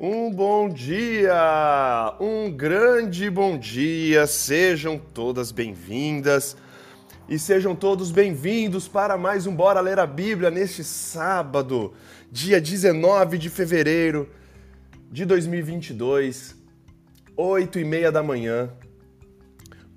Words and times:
Um 0.00 0.30
bom 0.30 0.68
dia, 0.68 2.14
um 2.20 2.52
grande 2.52 3.28
bom 3.28 3.58
dia, 3.58 4.28
sejam 4.28 4.96
todas 4.96 5.50
bem-vindas 5.50 6.56
e 7.28 7.36
sejam 7.36 7.74
todos 7.74 8.12
bem-vindos 8.12 8.86
para 8.86 9.18
mais 9.18 9.44
um 9.44 9.52
Bora 9.52 9.80
Ler 9.80 9.98
a 9.98 10.06
Bíblia 10.06 10.52
neste 10.52 10.84
sábado, 10.84 11.94
dia 12.30 12.60
19 12.60 13.38
de 13.38 13.50
fevereiro 13.50 14.30
de 15.10 15.24
2022, 15.24 16.54
8 17.36 17.80
e 17.80 17.84
meia 17.84 18.12
da 18.12 18.22
manhã, 18.22 18.70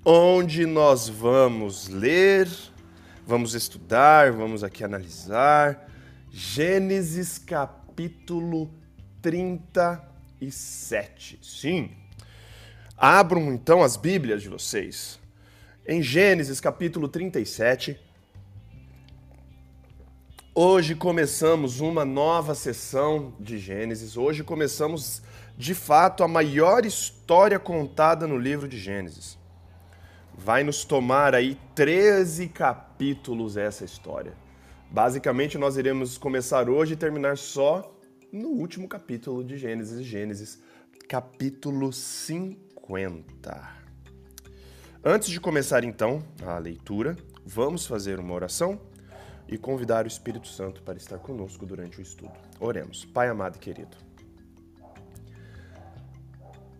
onde 0.04 0.66
nós 0.66 1.08
vamos 1.08 1.86
ler, 1.86 2.48
vamos 3.24 3.54
estudar, 3.54 4.32
vamos 4.32 4.64
aqui 4.64 4.82
analisar 4.82 5.88
Gênesis 6.28 7.38
capítulo 7.38 8.81
37. 9.22 11.38
Sim. 11.40 11.92
Abram 12.98 13.54
então 13.54 13.82
as 13.82 13.96
Bíblias 13.96 14.42
de 14.42 14.48
vocês. 14.48 15.20
Em 15.86 16.02
Gênesis 16.02 16.60
capítulo 16.60 17.08
37. 17.08 17.98
Hoje 20.54 20.94
começamos 20.94 21.80
uma 21.80 22.04
nova 22.04 22.54
sessão 22.54 23.32
de 23.40 23.56
Gênesis. 23.58 24.18
Hoje 24.18 24.44
começamos, 24.44 25.22
de 25.56 25.74
fato, 25.74 26.22
a 26.22 26.28
maior 26.28 26.84
história 26.84 27.58
contada 27.58 28.26
no 28.26 28.36
livro 28.36 28.68
de 28.68 28.78
Gênesis. 28.78 29.38
Vai 30.36 30.62
nos 30.64 30.84
tomar 30.84 31.34
aí 31.34 31.58
13 31.74 32.48
capítulos 32.48 33.56
essa 33.56 33.82
história. 33.84 34.34
Basicamente, 34.90 35.56
nós 35.56 35.78
iremos 35.78 36.18
começar 36.18 36.68
hoje 36.68 36.92
e 36.94 36.96
terminar 36.96 37.38
só 37.38 37.90
no 38.32 38.48
último 38.48 38.88
capítulo 38.88 39.44
de 39.44 39.58
Gênesis, 39.58 40.02
Gênesis, 40.06 40.58
capítulo 41.06 41.92
50. 41.92 43.82
Antes 45.04 45.28
de 45.28 45.38
começar 45.38 45.84
então 45.84 46.22
a 46.42 46.56
leitura, 46.56 47.14
vamos 47.44 47.84
fazer 47.84 48.18
uma 48.18 48.32
oração 48.32 48.80
e 49.46 49.58
convidar 49.58 50.06
o 50.06 50.08
Espírito 50.08 50.48
Santo 50.48 50.80
para 50.82 50.96
estar 50.96 51.18
conosco 51.18 51.66
durante 51.66 51.98
o 51.98 52.02
estudo. 52.02 52.32
Oremos. 52.58 53.04
Pai 53.04 53.28
amado 53.28 53.56
e 53.56 53.58
querido, 53.58 53.94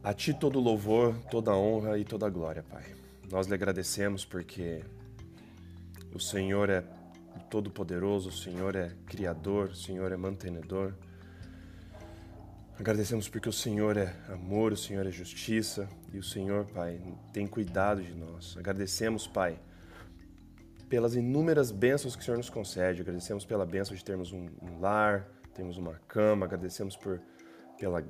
a 0.02 0.14
Ti 0.14 0.32
todo 0.32 0.58
louvor, 0.58 1.14
toda 1.30 1.54
honra 1.54 1.98
e 1.98 2.04
toda 2.04 2.30
glória, 2.30 2.62
Pai. 2.62 2.84
Nós 3.30 3.46
lhe 3.46 3.52
agradecemos 3.52 4.24
porque 4.24 4.82
o 6.14 6.18
Senhor 6.18 6.70
é 6.70 6.82
todo-poderoso, 7.50 8.30
o 8.30 8.32
Senhor 8.32 8.74
é 8.74 8.90
criador, 9.04 9.68
o 9.68 9.76
Senhor 9.76 10.10
é 10.12 10.16
mantenedor. 10.16 10.94
Agradecemos 12.78 13.28
porque 13.28 13.48
o 13.48 13.52
Senhor 13.52 13.96
é 13.96 14.14
amor, 14.28 14.72
o 14.72 14.76
Senhor 14.76 15.06
é 15.06 15.10
justiça 15.10 15.88
e 16.12 16.18
o 16.18 16.22
Senhor, 16.22 16.64
Pai, 16.66 17.00
tem 17.32 17.46
cuidado 17.46 18.02
de 18.02 18.14
nós. 18.14 18.56
Agradecemos, 18.56 19.26
Pai, 19.26 19.58
pelas 20.88 21.14
inúmeras 21.14 21.70
bênçãos 21.70 22.16
que 22.16 22.22
o 22.22 22.24
Senhor 22.24 22.38
nos 22.38 22.50
concede. 22.50 23.02
Agradecemos 23.02 23.44
pela 23.44 23.66
bênção 23.66 23.94
de 23.94 24.02
termos 24.02 24.32
um, 24.32 24.48
lar, 24.80 25.28
temos 25.54 25.76
uma 25.76 25.94
cama. 26.08 26.46
Agradecemos 26.46 26.96
por, 26.96 27.20
pela 27.78 28.02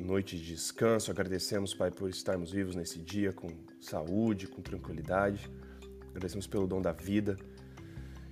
noite 0.00 0.38
de 0.38 0.46
descanso. 0.46 1.10
Agradecemos, 1.10 1.74
Pai, 1.74 1.90
por 1.90 2.08
estarmos 2.08 2.52
vivos 2.52 2.76
nesse 2.76 3.00
dia 3.00 3.32
com 3.32 3.48
saúde, 3.80 4.46
com 4.46 4.62
tranquilidade. 4.62 5.50
Agradecemos 6.10 6.46
pelo 6.46 6.66
dom 6.66 6.80
da 6.80 6.92
vida 6.92 7.36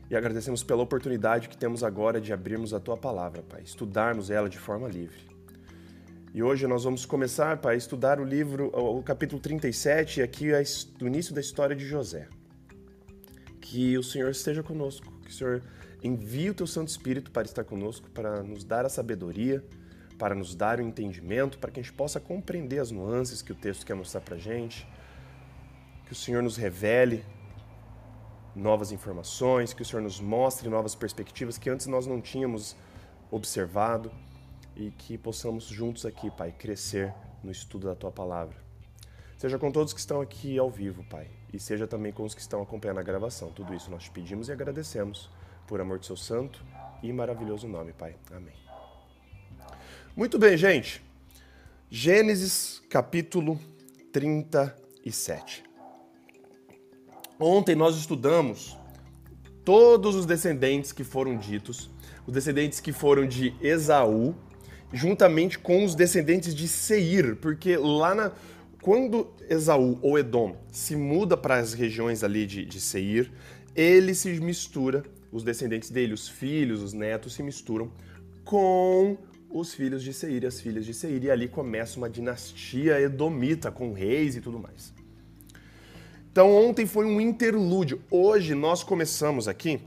e 0.09 0.17
agradecemos 0.17 0.63
pela 0.63 0.83
oportunidade 0.83 1.49
que 1.49 1.57
temos 1.57 1.83
agora 1.83 2.21
de 2.21 2.33
abrirmos 2.33 2.73
a 2.73 2.79
tua 2.79 2.97
palavra, 2.97 3.43
Pai, 3.43 3.63
estudarmos 3.63 4.31
ela 4.31 4.49
de 4.49 4.59
forma 4.59 4.87
livre. 4.87 5.32
E 6.35 6.43
hoje 6.43 6.67
nós 6.67 6.85
vamos 6.85 7.05
começar, 7.05 7.59
Pai, 7.59 7.75
a 7.75 7.77
estudar 7.77 8.19
o 8.19 8.25
livro, 8.25 8.71
o 8.73 9.03
capítulo 9.03 9.39
37, 9.39 10.23
aqui 10.23 10.47
do 10.97 11.07
início 11.07 11.35
da 11.35 11.43
história 11.43 11.77
de 11.77 11.85
José. 11.85 12.27
Que 13.61 13.99
o 13.99 14.03
Senhor 14.03 14.31
esteja 14.31 14.63
conosco, 14.63 15.13
que 15.27 15.31
o 15.31 15.35
Senhor 15.35 15.63
envie 16.03 16.49
o 16.49 16.55
teu 16.55 16.67
Santo 16.67 16.89
Espírito 16.89 17.31
para 17.31 17.43
estar 17.43 17.65
conosco, 17.65 18.09
para 18.09 18.43
nos 18.43 18.65
dar 18.65 18.87
a 18.87 18.89
sabedoria, 18.89 19.63
para 20.19 20.35
nos 20.35 20.55
dar 20.55 20.79
o 20.79 20.83
entendimento, 20.83 21.59
para 21.59 21.71
que 21.71 21.81
a 21.81 21.83
gente 21.83 21.93
possa 21.93 22.19
compreender 22.19 22.79
as 22.79 22.91
nuances 22.91 23.43
que 23.43 23.53
o 23.53 23.55
texto 23.55 23.85
quer 23.85 23.95
mostrar 23.95 24.23
para 24.23 24.37
a 24.37 24.39
gente. 24.39 24.89
Que 26.07 26.13
o 26.13 26.17
Senhor 26.17 26.43
nos 26.43 26.57
revele 26.57 27.23
novas 28.57 28.91
informações, 28.91 29.75
que 29.75 29.83
o 29.83 29.85
Senhor 29.85 30.01
nos 30.01 30.19
mostre 30.19 30.67
novas 30.71 30.95
perspectivas 30.95 31.59
que 31.59 31.69
antes 31.69 31.87
nós 31.89 32.07
não 32.07 32.23
tínhamos 32.23 32.75
observado 33.31 34.11
e 34.77 34.91
que 34.91 35.19
possamos 35.19 35.65
juntos 35.65 36.07
aqui, 36.07 36.31
Pai, 36.31 36.53
crescer 36.53 37.13
no 37.43 37.51
estudo 37.51 37.89
da 37.89 37.95
tua 37.95 38.11
palavra. 38.11 38.57
Seja 39.37 39.59
com 39.59 39.73
todos 39.73 39.93
que 39.93 40.01
estão 40.01 40.21
aqui 40.21 40.59
ao 40.59 40.71
vivo, 40.71 41.05
Pai, 41.05 41.29
e 41.53 41.59
seja 41.59 41.87
também 41.87 42.13
com 42.13 42.23
os 42.25 42.35
que 42.35 42.41
estão 42.41 42.63
acompanhando 42.63 43.01
a 43.01 43.03
gravação. 43.03 43.51
Tudo 43.51 43.75
isso 43.75 43.91
nós 43.91 44.05
te 44.05 44.11
pedimos 44.11 44.49
e 44.49 44.53
agradecemos 44.53 45.29
por 45.67 45.81
amor 45.81 45.99
do 45.99 46.07
seu 46.07 46.17
santo 46.17 46.65
e 47.03 47.13
maravilhoso 47.13 47.67
nome, 47.67 47.93
Pai. 47.93 48.15
Amém. 48.31 48.55
Muito 50.15 50.39
bem, 50.39 50.57
gente. 50.57 51.03
Gênesis 51.91 52.83
capítulo 52.89 53.59
37. 54.13 55.65
Ontem 57.39 57.75
nós 57.75 57.97
estudamos 57.97 58.79
todos 59.65 60.15
os 60.15 60.27
descendentes 60.27 60.93
que 60.93 61.03
foram 61.03 61.37
ditos, 61.37 61.91
os 62.27 62.33
descendentes 62.33 62.79
que 62.79 62.93
foram 62.93 63.27
de 63.27 63.55
Esaú, 63.61 64.35
juntamente 64.93 65.59
com 65.59 65.85
os 65.85 65.95
descendentes 65.95 66.55
de 66.55 66.69
Seir, 66.69 67.37
porque 67.37 67.77
lá 67.77 68.15
na, 68.15 68.33
quando 68.81 69.29
Esaú 69.49 69.99
ou 70.03 70.19
Edom 70.19 70.57
se 70.71 70.97
muda 70.97 71.37
para 71.37 71.57
as 71.57 71.73
regiões 71.73 72.23
ali 72.23 72.47
de, 72.47 72.65
de 72.65 72.81
Seir, 72.81 73.31
ele 73.75 74.15
se 74.15 74.29
mistura, 74.41 75.03
os 75.31 75.43
descendentes 75.43 75.91
dele, 75.91 76.13
os 76.13 76.29
filhos, 76.29 76.83
os 76.83 76.93
netos 76.93 77.35
se 77.35 77.43
misturam 77.43 77.91
com 78.45 79.17
os 79.49 79.73
filhos 79.73 80.03
de 80.03 80.13
Seir 80.13 80.43
e 80.43 80.47
as 80.47 80.61
filhas 80.61 80.85
de 80.85 80.93
Seir, 80.93 81.23
e 81.25 81.31
ali 81.31 81.49
começa 81.49 81.97
uma 81.99 82.11
dinastia 82.11 83.01
edomita 83.01 83.71
com 83.71 83.93
reis 83.93 84.37
e 84.37 84.41
tudo 84.41 84.59
mais. 84.59 84.93
Então 86.31 86.51
ontem 86.51 86.87
foi 86.87 87.05
um 87.05 87.21
interlúdio. 87.21 88.01
Hoje 88.11 88.55
nós 88.55 88.83
começamos 88.83 89.47
aqui 89.47 89.81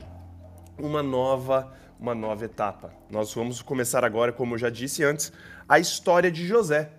uma 0.78 1.02
nova 1.02 1.72
uma 1.98 2.14
nova 2.14 2.44
etapa. 2.44 2.92
Nós 3.10 3.32
vamos 3.32 3.62
começar 3.62 4.04
agora, 4.04 4.32
como 4.32 4.54
eu 4.54 4.58
já 4.58 4.70
disse 4.70 5.02
antes, 5.02 5.32
a 5.68 5.78
história 5.78 6.30
de 6.30 6.46
José. 6.46 6.90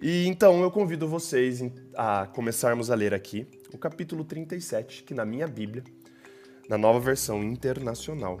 E 0.00 0.26
então 0.26 0.62
eu 0.62 0.70
convido 0.70 1.06
vocês 1.06 1.62
a 1.96 2.26
começarmos 2.26 2.90
a 2.90 2.94
ler 2.94 3.14
aqui 3.14 3.46
o 3.72 3.78
capítulo 3.78 4.24
37, 4.24 5.04
que 5.04 5.14
na 5.14 5.24
minha 5.24 5.46
Bíblia, 5.46 5.84
na 6.68 6.76
nova 6.76 6.98
versão 6.98 7.42
internacional, 7.42 8.40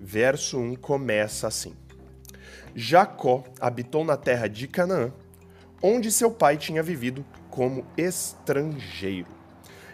verso 0.00 0.58
1 0.58 0.76
começa 0.76 1.46
assim: 1.46 1.74
Jacó 2.74 3.44
habitou 3.60 4.04
na 4.04 4.16
terra 4.16 4.46
de 4.46 4.68
Canaã, 4.68 5.12
onde 5.82 6.12
seu 6.12 6.30
pai 6.30 6.56
tinha 6.56 6.82
vivido 6.82 7.24
como 7.50 7.86
estrangeiro. 7.96 9.28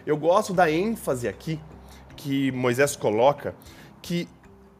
Eu 0.05 0.17
gosto 0.17 0.53
da 0.53 0.71
ênfase 0.71 1.27
aqui 1.27 1.59
que 2.15 2.51
Moisés 2.51 2.95
coloca 2.95 3.55
que 4.01 4.27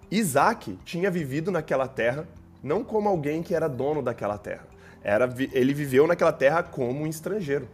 Isaac 0.09 0.77
tinha 0.85 1.11
vivido 1.11 1.51
naquela 1.51 1.87
terra 1.87 2.27
não 2.63 2.83
como 2.83 3.07
alguém 3.07 3.43
que 3.43 3.53
era 3.53 3.67
dono 3.67 4.01
daquela 4.01 4.37
terra. 4.37 4.67
Era, 5.03 5.33
ele 5.53 5.73
viveu 5.73 6.07
naquela 6.07 6.33
terra 6.33 6.63
como 6.63 7.03
um 7.03 7.07
estrangeiro. 7.07 7.67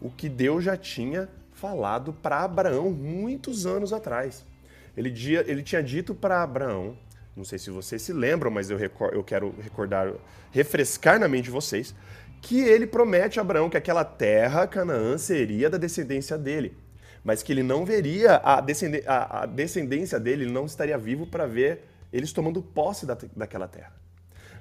O 0.00 0.10
que 0.10 0.28
Deus 0.28 0.64
já 0.64 0.76
tinha 0.76 1.28
falado 1.52 2.12
para 2.12 2.44
Abraão 2.44 2.90
muitos 2.90 3.66
anos 3.66 3.92
atrás. 3.92 4.44
Ele, 4.96 5.12
ele 5.46 5.62
tinha 5.62 5.82
dito 5.82 6.14
para 6.14 6.42
Abraão, 6.42 6.96
não 7.36 7.44
sei 7.44 7.58
se 7.58 7.70
vocês 7.70 8.02
se 8.02 8.12
lembram, 8.12 8.50
mas 8.50 8.68
eu, 8.68 8.78
eu 9.12 9.24
quero 9.24 9.54
recordar, 9.60 10.12
refrescar 10.50 11.18
na 11.20 11.28
mente 11.28 11.44
de 11.44 11.50
vocês, 11.50 11.94
que 12.40 12.60
ele 12.60 12.86
promete 12.86 13.38
a 13.38 13.42
Abraão 13.42 13.70
que 13.70 13.76
aquela 13.76 14.04
terra, 14.04 14.66
Canaã, 14.66 15.16
seria 15.18 15.70
da 15.70 15.78
descendência 15.78 16.36
dele, 16.36 16.76
mas 17.24 17.42
que 17.42 17.52
ele 17.52 17.62
não 17.62 17.84
veria 17.84 18.40
a, 18.42 18.60
descendência, 18.60 19.10
a, 19.10 19.42
a 19.42 19.46
descendência 19.46 20.20
dele, 20.20 20.44
ele 20.44 20.52
não 20.52 20.66
estaria 20.66 20.96
vivo 20.96 21.26
para 21.26 21.46
ver 21.46 21.84
eles 22.12 22.32
tomando 22.32 22.62
posse 22.62 23.04
da, 23.04 23.16
daquela 23.36 23.68
terra. 23.68 23.92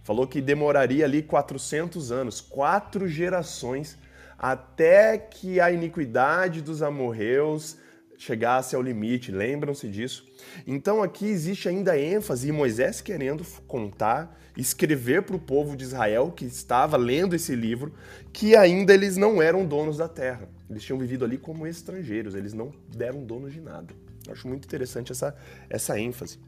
Falou 0.04 0.28
que 0.28 0.42
demoraria 0.42 1.06
ali 1.06 1.22
400 1.22 2.12
anos, 2.12 2.40
quatro 2.40 3.08
gerações, 3.08 3.98
até 4.38 5.18
que 5.18 5.60
a 5.60 5.72
iniquidade 5.72 6.62
dos 6.62 6.82
amorreus 6.82 7.78
chegasse 8.18 8.76
ao 8.76 8.82
limite, 8.82 9.32
lembram-se 9.32 9.88
disso? 9.88 10.26
Então 10.66 11.04
aqui 11.04 11.26
existe 11.26 11.70
ainda 11.70 12.00
ênfase 12.00 12.50
e 12.50 12.52
Moisés 12.52 13.00
querendo 13.00 13.46
contar, 13.68 14.40
escrever 14.56 15.22
para 15.22 15.36
o 15.36 15.40
povo 15.40 15.76
de 15.76 15.84
Israel 15.84 16.32
que 16.36 16.46
estava 16.46 16.98
lendo 16.98 17.36
esse 17.36 17.56
livro, 17.56 17.94
que 18.34 18.56
ainda 18.56 18.94
eles 18.94 19.18
não 19.18 19.42
eram 19.42 19.66
donos 19.66 19.98
da 19.98 20.08
terra. 20.08 20.50
Eles 20.70 20.84
tinham 20.84 21.00
vivido 21.00 21.24
ali 21.24 21.38
como 21.38 21.66
estrangeiros, 21.66 22.36
eles 22.36 22.54
não 22.54 22.74
deram 22.90 23.24
dono 23.24 23.50
de 23.50 23.62
nada. 23.62 23.94
Eu 24.26 24.34
acho 24.34 24.48
muito 24.48 24.66
interessante 24.66 25.12
essa, 25.12 25.36
essa 25.70 26.00
ênfase. 26.00 26.40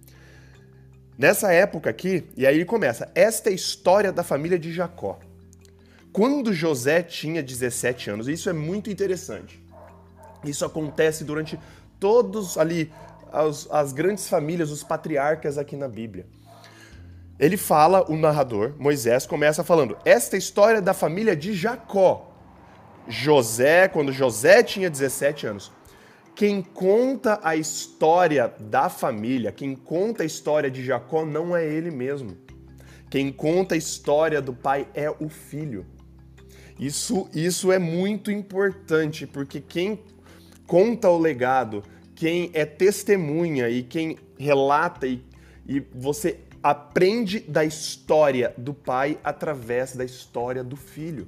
Nessa 1.18 1.52
época 1.52 1.90
aqui, 1.90 2.26
e 2.36 2.46
aí 2.46 2.56
ele 2.56 2.66
começa, 2.66 3.10
esta 3.14 3.50
é 3.50 3.52
a 3.52 3.56
história 3.56 4.12
da 4.12 4.24
família 4.24 4.58
de 4.58 4.72
Jacó. 4.72 5.20
Quando 6.12 6.54
José 6.54 7.04
tinha 7.04 7.44
17 7.44 8.10
anos, 8.10 8.28
isso 8.28 8.50
é 8.50 8.54
muito 8.54 8.90
interessante. 8.90 9.62
Isso 10.44 10.66
acontece 10.66 11.24
durante 11.24 11.60
todos 12.00 12.58
ali 12.58 12.92
as, 13.32 13.68
as 13.70 13.94
grandes 13.94 14.28
famílias, 14.28 14.72
os 14.72 14.84
patriarcas 14.84 15.58
aqui 15.58 15.76
na 15.76 15.88
Bíblia. 15.88 16.26
Ele 17.40 17.56
fala, 17.56 18.10
o 18.12 18.18
narrador, 18.18 18.74
Moisés, 18.78 19.26
começa 19.26 19.64
falando: 19.64 19.98
Esta 20.04 20.36
é 20.36 20.40
história 20.40 20.82
da 20.82 20.94
família 20.94 21.36
de 21.36 21.54
Jacó. 21.54 22.29
José, 23.10 23.88
quando 23.88 24.12
José 24.12 24.62
tinha 24.62 24.90
17 24.90 25.48
anos. 25.48 25.72
Quem 26.36 26.62
conta 26.62 27.40
a 27.44 27.56
história 27.56 28.54
da 28.60 28.88
família, 28.88 29.52
quem 29.52 29.76
conta 29.76 30.24
a 30.24 30.26
história 30.26 30.70
de 30.70 30.86
Jacó 30.86 31.26
não 31.26 31.58
é 31.58 31.66
ele 31.66 31.92
mesmo. 31.92 32.38
Quem 33.10 33.32
conta 33.32 33.74
a 33.74 33.78
história 33.78 34.40
do 34.40 34.54
pai 34.54 34.88
é 34.94 35.10
o 35.10 35.28
filho. 35.28 35.86
Isso, 36.80 37.28
isso 37.34 37.72
é 37.72 37.80
muito 37.80 38.32
importante, 38.32 39.28
porque 39.28 39.60
quem 39.60 40.00
conta 40.66 41.10
o 41.10 41.18
legado, 41.18 41.84
quem 42.16 42.52
é 42.54 42.64
testemunha 42.64 43.68
e 43.68 43.84
quem 43.84 44.18
relata 44.38 45.08
e, 45.08 45.22
e 45.68 45.80
você 45.94 46.40
aprende 46.62 47.40
da 47.40 47.66
história 47.66 48.54
do 48.58 48.74
pai 48.74 49.18
através 49.24 49.96
da 49.96 50.06
história 50.06 50.64
do 50.64 50.76
filho. 50.76 51.28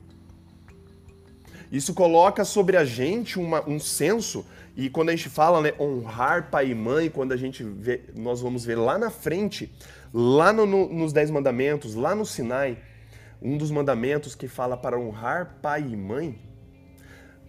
Isso 1.71 1.93
coloca 1.93 2.43
sobre 2.43 2.75
a 2.75 2.83
gente 2.83 3.39
uma, 3.39 3.67
um 3.67 3.79
senso, 3.79 4.45
e 4.75 4.89
quando 4.89 5.09
a 5.09 5.15
gente 5.15 5.29
fala 5.29 5.61
né, 5.61 5.73
honrar 5.79 6.49
pai 6.51 6.71
e 6.71 6.75
mãe, 6.75 7.09
quando 7.09 7.31
a 7.31 7.37
gente 7.37 7.63
vê, 7.63 8.01
nós 8.15 8.41
vamos 8.41 8.65
ver 8.65 8.75
lá 8.75 8.97
na 8.97 9.09
frente, 9.09 9.73
lá 10.13 10.51
no, 10.51 10.65
no, 10.65 10.89
nos 10.89 11.13
Dez 11.13 11.31
Mandamentos, 11.31 11.95
lá 11.95 12.13
no 12.13 12.25
Sinai, 12.25 12.77
um 13.41 13.57
dos 13.57 13.71
mandamentos 13.71 14.35
que 14.35 14.47
fala 14.47 14.75
para 14.75 14.99
honrar 14.99 15.59
pai 15.61 15.81
e 15.81 15.95
mãe, 15.95 16.37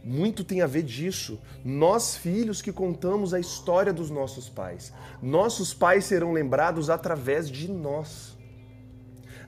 muito 0.04 0.42
tem 0.42 0.62
a 0.62 0.66
ver 0.66 0.82
disso. 0.82 1.40
Nós, 1.64 2.16
filhos, 2.16 2.60
que 2.60 2.72
contamos 2.72 3.32
a 3.32 3.38
história 3.38 3.92
dos 3.92 4.10
nossos 4.10 4.48
pais. 4.48 4.92
Nossos 5.20 5.72
pais 5.72 6.04
serão 6.04 6.32
lembrados 6.32 6.90
através 6.90 7.48
de 7.48 7.70
nós. 7.70 8.36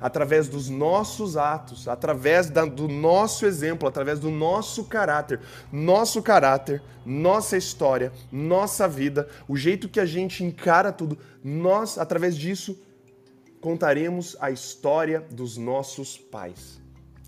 Através 0.04 0.48
dos 0.48 0.68
nossos 0.68 1.34
atos, 1.34 1.88
através 1.88 2.50
da, 2.50 2.66
do 2.66 2.86
nosso 2.86 3.46
exemplo, 3.46 3.88
através 3.88 4.20
do 4.20 4.30
nosso 4.30 4.84
caráter. 4.84 5.40
Nosso 5.72 6.22
caráter, 6.22 6.82
nossa 7.06 7.56
história, 7.56 8.12
nossa 8.30 8.86
vida, 8.86 9.26
o 9.48 9.56
jeito 9.56 9.88
que 9.88 9.98
a 9.98 10.04
gente 10.04 10.44
encara 10.44 10.92
tudo, 10.92 11.16
nós, 11.42 11.96
através 11.96 12.36
disso, 12.36 12.78
contaremos 13.62 14.36
a 14.40 14.50
história 14.50 15.24
dos 15.30 15.56
nossos 15.56 16.18
pais. 16.18 16.78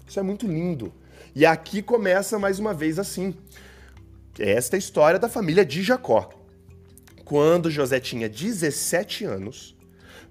Isso 0.06 0.20
é 0.20 0.22
muito 0.22 0.46
lindo. 0.46 0.92
E 1.34 1.46
aqui 1.46 1.80
começa 1.80 2.38
mais 2.38 2.58
uma 2.58 2.74
vez 2.74 2.98
assim. 2.98 3.34
Esta 4.38 4.76
é 4.76 4.78
a 4.78 4.78
história 4.78 5.18
da 5.18 5.30
família 5.30 5.64
de 5.64 5.82
Jacó. 5.82 6.28
Quando 7.24 7.70
José 7.70 8.00
tinha 8.00 8.28
17 8.28 9.24
anos, 9.24 9.75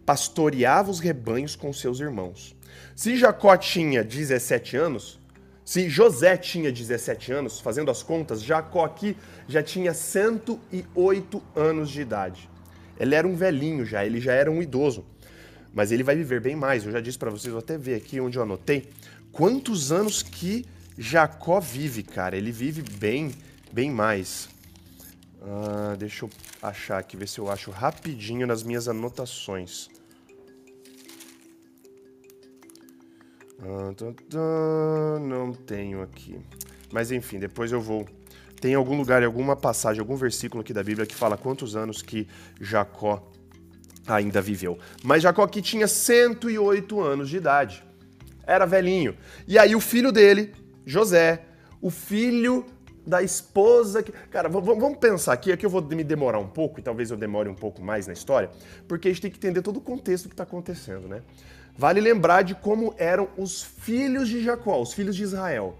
pastoreava 0.06 0.92
os 0.92 1.00
rebanhos 1.00 1.56
com 1.56 1.74
seus 1.74 2.00
irmãos. 2.00 2.56
Se 2.96 3.18
Jacó 3.18 3.56
tinha 3.58 4.04
17 4.04 4.78
anos, 4.78 5.20
se 5.64 5.90
José 5.90 6.38
tinha 6.38 6.72
17 6.72 7.32
anos, 7.32 7.60
fazendo 7.60 7.90
as 7.90 8.04
contas, 8.04 8.44
Jacó 8.44 8.86
aqui 8.86 9.18
já 9.48 9.64
tinha 9.64 9.94
108 9.94 11.44
anos 11.56 11.90
de 11.90 12.02
idade. 12.02 12.50
Ele 13.00 13.16
era 13.16 13.28
um 13.28 13.36
velhinho 13.36 13.86
já, 13.86 14.06
ele 14.06 14.22
já 14.22 14.34
era 14.34 14.52
um 14.52 14.62
idoso. 14.62 15.06
Mas 15.74 15.92
ele 15.92 16.04
vai 16.04 16.16
viver 16.16 16.40
bem 16.40 16.56
mais. 16.56 16.86
Eu 16.86 16.92
já 16.92 17.02
disse 17.02 17.18
para 17.18 17.32
vocês, 17.32 17.52
vou 17.52 17.60
até 17.60 17.78
ver 17.78 17.96
aqui 17.96 18.22
onde 18.22 18.38
eu 18.38 18.44
anotei 18.44 18.90
quantos 19.32 19.92
anos 19.92 20.24
que 20.24 20.66
Jacó 20.98 21.60
vive, 21.60 22.04
cara. 22.04 22.38
Ele 22.38 22.52
vive 22.52 22.82
bem, 22.82 23.34
bem 23.72 23.92
mais. 23.92 24.48
Ah, 25.42 25.96
deixa 25.98 26.26
eu 26.26 26.30
achar 26.62 27.00
aqui, 27.00 27.18
ver 27.18 27.28
se 27.28 27.40
eu 27.40 27.52
acho 27.52 27.70
rapidinho 27.70 28.48
nas 28.48 28.64
minhas 28.64 28.88
anotações. 28.88 29.90
Não 35.22 35.54
tenho 35.54 36.02
aqui. 36.02 36.40
Mas 36.92 37.12
enfim, 37.12 37.40
depois 37.40 37.72
eu 37.72 37.82
vou. 37.82 38.06
Tem 38.60 38.74
algum 38.74 38.98
lugar, 38.98 39.24
alguma 39.24 39.56
passagem, 39.56 40.00
algum 40.00 40.16
versículo 40.16 40.62
aqui 40.62 40.74
da 40.74 40.84
Bíblia 40.84 41.06
que 41.06 41.16
fala 41.16 41.38
quantos 41.38 41.76
anos 41.76 42.02
que 42.02 42.28
Jacó 42.60 43.32
ainda 44.08 44.42
viveu. 44.42 44.78
Mas 45.04 45.24
Jacó 45.24 45.44
aqui 45.44 45.62
tinha 45.62 45.88
108 45.88 47.02
anos 47.02 47.30
de 47.30 47.38
idade. 47.38 47.84
Era 48.46 48.66
velhinho. 48.66 49.16
E 49.48 49.58
aí 49.58 49.76
o 49.76 49.80
filho 49.80 50.12
dele, 50.12 50.54
José, 50.86 51.44
o 51.82 51.90
filho 51.90 52.66
da 53.06 53.22
esposa 53.22 54.02
que. 54.02 54.12
Cara, 54.12 54.50
vamos 54.50 54.98
pensar 54.98 55.34
aqui, 55.34 55.52
aqui 55.52 55.66
eu 55.66 55.70
vou 55.70 55.82
me 55.82 56.04
demorar 56.04 56.40
um 56.40 56.48
pouco, 56.48 56.80
e 56.80 56.84
talvez 56.84 57.12
eu 57.12 57.18
demore 57.18 57.50
um 57.50 57.56
pouco 57.56 57.82
mais 57.82 58.08
na 58.08 58.14
história, 58.14 58.50
porque 58.88 59.08
a 59.08 59.12
gente 59.12 59.22
tem 59.22 59.32
que 59.32 59.38
entender 59.38 59.62
todo 59.62 59.78
o 59.78 59.82
contexto 59.82 60.28
que 60.28 60.34
está 60.34 60.44
acontecendo, 60.44 61.08
né? 61.08 61.22
Vale 61.78 62.00
lembrar 62.00 62.44
de 62.44 62.56
como 62.56 62.96
eram 62.98 63.28
os 63.38 63.62
filhos 63.62 64.30
de 64.30 64.44
Jacó, 64.44 64.82
os 64.82 64.94
filhos 64.94 65.16
de 65.16 65.24
Israel. 65.24 65.78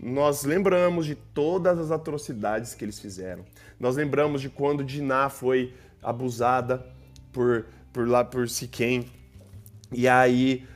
Nós 0.00 0.44
lembramos 0.44 1.06
de 1.06 1.14
todas 1.14 1.78
as 1.78 1.90
atrocidades 1.90 2.74
que 2.74 2.84
eles 2.84 2.98
fizeram. 2.98 3.44
Nós 3.78 3.96
lembramos 3.96 4.40
de 4.40 4.48
quando 4.48 4.84
Diná 4.84 5.28
foi 5.28 5.74
abusada 6.02 6.84
por, 7.32 7.66
por 7.92 8.08
lá 8.08 8.24
por 8.24 8.48
Siquém. 8.48 9.06
E 9.90 10.08
aí 10.08 10.66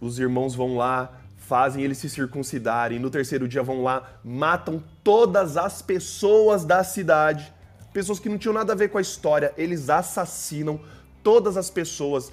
os 0.00 0.18
irmãos 0.18 0.54
vão 0.54 0.76
lá, 0.76 1.20
fazem 1.36 1.82
eles 1.82 1.98
se 1.98 2.08
circuncidarem, 2.08 2.98
no 2.98 3.10
terceiro 3.10 3.46
dia 3.46 3.62
vão 3.62 3.82
lá, 3.82 4.20
matam 4.24 4.82
todas 5.04 5.56
as 5.56 5.80
pessoas 5.80 6.64
da 6.64 6.82
cidade, 6.82 7.52
pessoas 7.92 8.18
que 8.18 8.28
não 8.28 8.36
tinham 8.36 8.52
nada 8.52 8.72
a 8.72 8.76
ver 8.76 8.88
com 8.88 8.98
a 8.98 9.02
história, 9.02 9.54
eles 9.56 9.88
assassinam 9.88 10.80
todas 11.22 11.56
as 11.56 11.70
pessoas. 11.70 12.32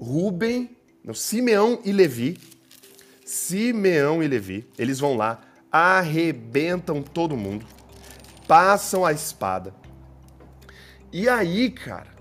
Rubem, 0.00 0.76
não, 1.04 1.12
Simeão 1.12 1.80
e 1.84 1.92
Levi, 1.92 2.38
Simeão 3.24 4.22
e 4.22 4.28
Levi, 4.28 4.66
eles 4.78 4.98
vão 4.98 5.16
lá, 5.16 5.40
arrebentam 5.70 7.02
todo 7.02 7.36
mundo, 7.36 7.66
passam 8.48 9.04
a 9.04 9.12
espada. 9.12 9.74
E 11.12 11.28
aí, 11.28 11.70
cara, 11.70 12.14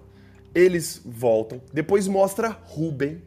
eles 0.54 1.02
voltam, 1.06 1.62
depois 1.72 2.08
mostra 2.08 2.50
Rubem, 2.50 3.22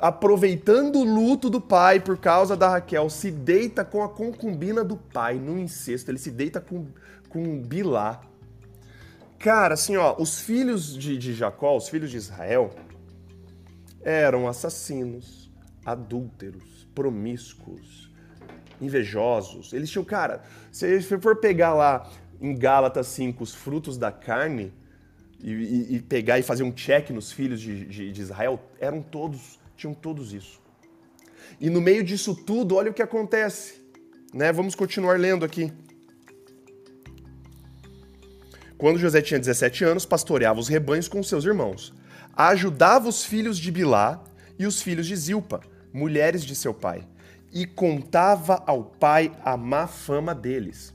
aproveitando 0.00 1.00
o 1.00 1.04
luto 1.04 1.50
do 1.50 1.60
pai 1.60 2.00
por 2.00 2.18
causa 2.18 2.56
da 2.56 2.68
Raquel, 2.68 3.10
se 3.10 3.30
deita 3.30 3.84
com 3.84 4.02
a 4.02 4.08
concubina 4.08 4.84
do 4.84 4.96
pai 4.96 5.34
no 5.34 5.58
incesto. 5.58 6.10
Ele 6.10 6.18
se 6.18 6.30
deita 6.30 6.60
com, 6.60 6.86
com 7.28 7.60
Bilá. 7.60 8.20
Cara, 9.38 9.74
assim, 9.74 9.96
ó, 9.96 10.16
os 10.18 10.40
filhos 10.40 10.96
de, 10.96 11.16
de 11.16 11.34
Jacó, 11.34 11.76
os 11.76 11.88
filhos 11.88 12.10
de 12.10 12.16
Israel, 12.16 12.70
eram 14.02 14.48
assassinos, 14.48 15.50
adúlteros, 15.84 16.88
promíscuos, 16.94 18.10
invejosos. 18.80 19.72
Eles 19.72 19.90
tinham, 19.90 20.04
cara, 20.04 20.42
se 20.70 21.00
for 21.02 21.36
pegar 21.36 21.74
lá 21.74 22.10
em 22.40 22.56
Gálatas 22.56 23.06
5 23.08 23.42
os 23.42 23.54
frutos 23.54 23.98
da 23.98 24.12
carne 24.12 24.72
e, 25.40 25.50
e, 25.50 25.96
e 25.96 26.02
pegar 26.02 26.38
e 26.38 26.42
fazer 26.42 26.62
um 26.62 26.72
check 26.72 27.10
nos 27.10 27.32
filhos 27.32 27.60
de, 27.60 27.84
de, 27.86 28.12
de 28.12 28.20
Israel, 28.20 28.60
eram 28.80 29.02
todos 29.02 29.58
tinham 29.78 29.94
todos 29.94 30.32
isso. 30.32 30.60
E 31.60 31.70
no 31.70 31.80
meio 31.80 32.02
disso 32.02 32.34
tudo, 32.34 32.74
olha 32.74 32.90
o 32.90 32.94
que 32.94 33.00
acontece. 33.00 33.80
Né? 34.34 34.52
Vamos 34.52 34.74
continuar 34.74 35.18
lendo 35.18 35.44
aqui. 35.44 35.72
Quando 38.76 38.98
José 38.98 39.22
tinha 39.22 39.38
17 39.38 39.84
anos, 39.84 40.04
pastoreava 40.04 40.60
os 40.60 40.68
rebanhos 40.68 41.08
com 41.08 41.22
seus 41.22 41.44
irmãos. 41.44 41.94
Ajudava 42.38 43.08
os 43.08 43.24
filhos 43.24 43.58
de 43.58 43.70
Bilá 43.70 44.22
e 44.58 44.66
os 44.66 44.80
filhos 44.80 45.06
de 45.06 45.16
Zilpa, 45.16 45.60
mulheres 45.92 46.44
de 46.44 46.54
seu 46.54 46.72
pai, 46.72 47.06
e 47.52 47.66
contava 47.66 48.62
ao 48.66 48.84
pai 48.84 49.32
a 49.44 49.56
má 49.56 49.86
fama 49.86 50.34
deles. 50.34 50.94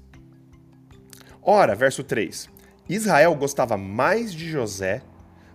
Ora, 1.41 1.75
verso 1.75 2.03
3: 2.03 2.49
Israel 2.87 3.35
gostava 3.35 3.77
mais 3.77 4.33
de 4.33 4.49
José 4.49 5.03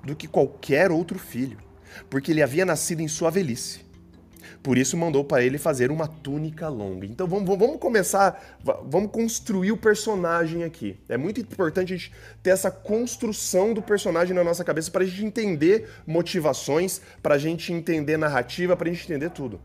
do 0.04 0.14
que 0.14 0.28
qualquer 0.28 0.92
outro 0.92 1.18
filho 1.18 1.66
porque 2.08 2.32
ele 2.32 2.42
havia 2.42 2.64
nascido 2.64 3.00
em 3.00 3.08
sua 3.08 3.30
velhice. 3.30 3.80
Por 4.62 4.76
isso 4.76 4.96
mandou 4.96 5.24
para 5.24 5.42
ele 5.42 5.56
fazer 5.56 5.90
uma 5.90 6.08
túnica 6.08 6.68
longa. 6.68 7.06
Então 7.06 7.26
vamos, 7.26 7.58
vamos 7.58 7.78
começar, 7.78 8.58
vamos 8.84 9.10
construir 9.10 9.72
o 9.72 9.76
personagem 9.76 10.64
aqui. 10.64 10.98
É 11.08 11.16
muito 11.16 11.40
importante 11.40 11.92
a 11.92 11.96
gente 11.96 12.12
ter 12.42 12.50
essa 12.50 12.70
construção 12.70 13.72
do 13.72 13.80
personagem 13.80 14.34
na 14.34 14.42
nossa 14.42 14.64
cabeça 14.64 14.90
para 14.90 15.04
a 15.04 15.06
gente 15.06 15.24
entender 15.24 15.88
motivações, 16.06 17.00
para 17.22 17.36
a 17.36 17.38
gente 17.38 17.72
entender 17.72 18.16
narrativa, 18.16 18.76
para 18.76 18.88
a 18.88 18.92
gente 18.92 19.04
entender 19.04 19.30
tudo. 19.30 19.60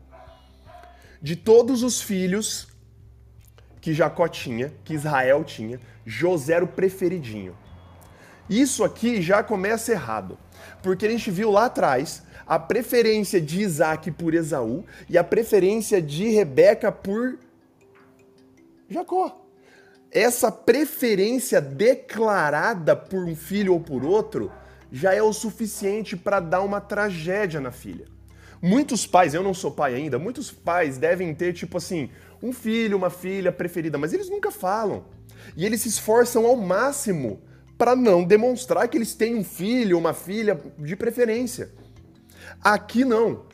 De 1.20 1.34
todos 1.34 1.82
os 1.82 2.00
filhos 2.00 2.68
que 3.80 3.92
Jacó 3.92 4.28
tinha, 4.28 4.72
que 4.84 4.94
Israel 4.94 5.42
tinha, 5.44 5.80
José 6.06 6.54
era 6.54 6.64
o 6.64 6.68
preferidinho. 6.68 7.56
Isso 8.48 8.84
aqui 8.84 9.22
já 9.22 9.42
começa 9.42 9.92
errado. 9.92 10.38
Porque 10.82 11.06
a 11.06 11.10
gente 11.10 11.30
viu 11.30 11.50
lá 11.50 11.66
atrás 11.66 12.22
a 12.46 12.58
preferência 12.58 13.40
de 13.40 13.62
Isaac 13.62 14.10
por 14.10 14.34
Esaú 14.34 14.84
e 15.08 15.16
a 15.16 15.24
preferência 15.24 16.00
de 16.00 16.28
Rebeca 16.28 16.92
por 16.92 17.38
Jacó. 18.88 19.46
Essa 20.10 20.52
preferência 20.52 21.60
declarada 21.60 22.94
por 22.94 23.24
um 23.24 23.34
filho 23.34 23.72
ou 23.72 23.80
por 23.80 24.04
outro 24.04 24.52
já 24.92 25.12
é 25.12 25.22
o 25.22 25.32
suficiente 25.32 26.16
para 26.16 26.38
dar 26.38 26.60
uma 26.60 26.80
tragédia 26.80 27.60
na 27.60 27.72
filha. 27.72 28.06
Muitos 28.62 29.06
pais, 29.06 29.34
eu 29.34 29.42
não 29.42 29.52
sou 29.52 29.70
pai 29.70 29.94
ainda, 29.94 30.18
muitos 30.18 30.50
pais 30.52 30.96
devem 30.96 31.34
ter, 31.34 31.52
tipo 31.52 31.76
assim, 31.76 32.10
um 32.42 32.52
filho, 32.52 32.96
uma 32.96 33.10
filha 33.10 33.50
preferida, 33.50 33.98
mas 33.98 34.12
eles 34.12 34.30
nunca 34.30 34.50
falam. 34.50 35.04
E 35.56 35.66
eles 35.66 35.80
se 35.80 35.88
esforçam 35.88 36.46
ao 36.46 36.56
máximo 36.56 37.42
para 37.76 37.96
não 37.96 38.24
demonstrar 38.24 38.88
que 38.88 38.96
eles 38.96 39.14
têm 39.14 39.34
um 39.34 39.44
filho 39.44 39.96
ou 39.96 40.00
uma 40.00 40.14
filha 40.14 40.60
de 40.78 40.96
preferência. 40.96 41.72
Aqui 42.62 43.04
não. 43.04 43.46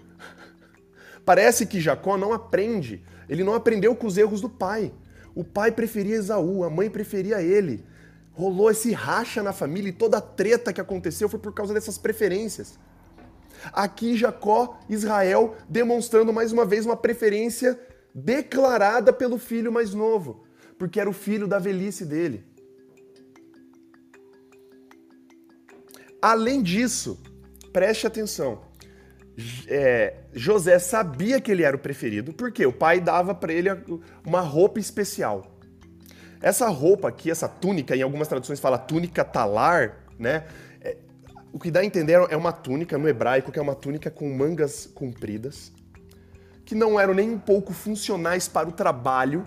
Parece 1.25 1.67
que 1.67 1.81
Jacó 1.81 2.17
não 2.17 2.33
aprende. 2.33 3.05
Ele 3.29 3.45
não 3.45 3.55
aprendeu 3.55 3.95
com 3.95 4.07
os 4.07 4.19
erros 4.19 4.41
do 4.41 4.49
pai. 4.49 4.93
O 5.35 5.45
pai 5.45 5.71
preferia 5.71 6.17
Esaú, 6.17 6.65
a 6.65 6.71
mãe 6.71 6.91
preferia 6.91 7.41
ele. 7.43 7.85
Rolou 8.33 8.71
esse 8.71 8.93
racha 8.93 9.43
na 9.43 9.53
família 9.53 9.91
e 9.91 9.93
toda 9.93 10.19
a 10.19 10.21
treta 10.21 10.73
que 10.73 10.81
aconteceu 10.81 11.29
foi 11.29 11.39
por 11.39 11.55
causa 11.55 11.73
dessas 11.73 11.99
preferências. 11.99 12.79
Aqui 13.73 14.17
Jacó, 14.17 14.81
Israel, 14.89 15.55
demonstrando 15.69 16.33
mais 16.33 16.53
uma 16.53 16.65
vez 16.65 16.87
uma 16.87 16.97
preferência 16.97 17.79
declarada 18.15 19.13
pelo 19.13 19.39
filho 19.39 19.71
mais 19.71 19.95
novo, 19.95 20.45
porque 20.79 20.99
era 20.99 21.09
o 21.09 21.13
filho 21.13 21.47
da 21.47 21.59
velhice 21.59 22.05
dele. 22.05 22.45
Além 26.21 26.63
disso, 26.63 27.19
preste 27.73 28.07
atenção. 28.07 28.61
É, 29.67 30.15
José 30.35 30.79
sabia 30.79 31.41
que 31.41 31.51
ele 31.51 31.63
era 31.63 31.75
o 31.75 31.79
preferido, 31.79 32.33
porque 32.33 32.67
o 32.67 32.73
pai 32.73 33.01
dava 33.01 33.35
para 33.35 33.53
ele 33.53 33.69
uma 34.25 34.41
roupa 34.41 34.79
especial. 34.79 35.57
Essa 36.43 36.69
roupa 36.69 37.09
aqui, 37.09 37.31
essa 37.31 37.49
túnica, 37.49 37.97
em 37.97 38.03
algumas 38.03 38.29
traduções 38.29 38.61
fala 38.61 38.79
túnica 38.79 39.25
talar, 39.25 40.05
né? 40.19 40.45
É, 40.81 40.97
o 41.53 41.59
que 41.59 41.71
dá 41.71 41.81
a 41.81 41.85
entender 41.85 42.15
é 42.31 42.37
uma 42.37 42.53
túnica 42.53 42.99
no 42.99 43.09
hebraico, 43.09 43.51
que 43.53 43.59
é 43.59 43.63
uma 43.63 43.75
túnica 43.75 44.11
com 44.11 44.29
mangas 44.33 44.87
compridas, 44.87 45.73
que 46.65 46.75
não 46.75 47.01
eram 47.01 47.15
nem 47.15 47.31
um 47.31 47.39
pouco 47.39 47.73
funcionais 47.73 48.47
para 48.49 48.69
o 48.69 48.73
trabalho 48.73 49.47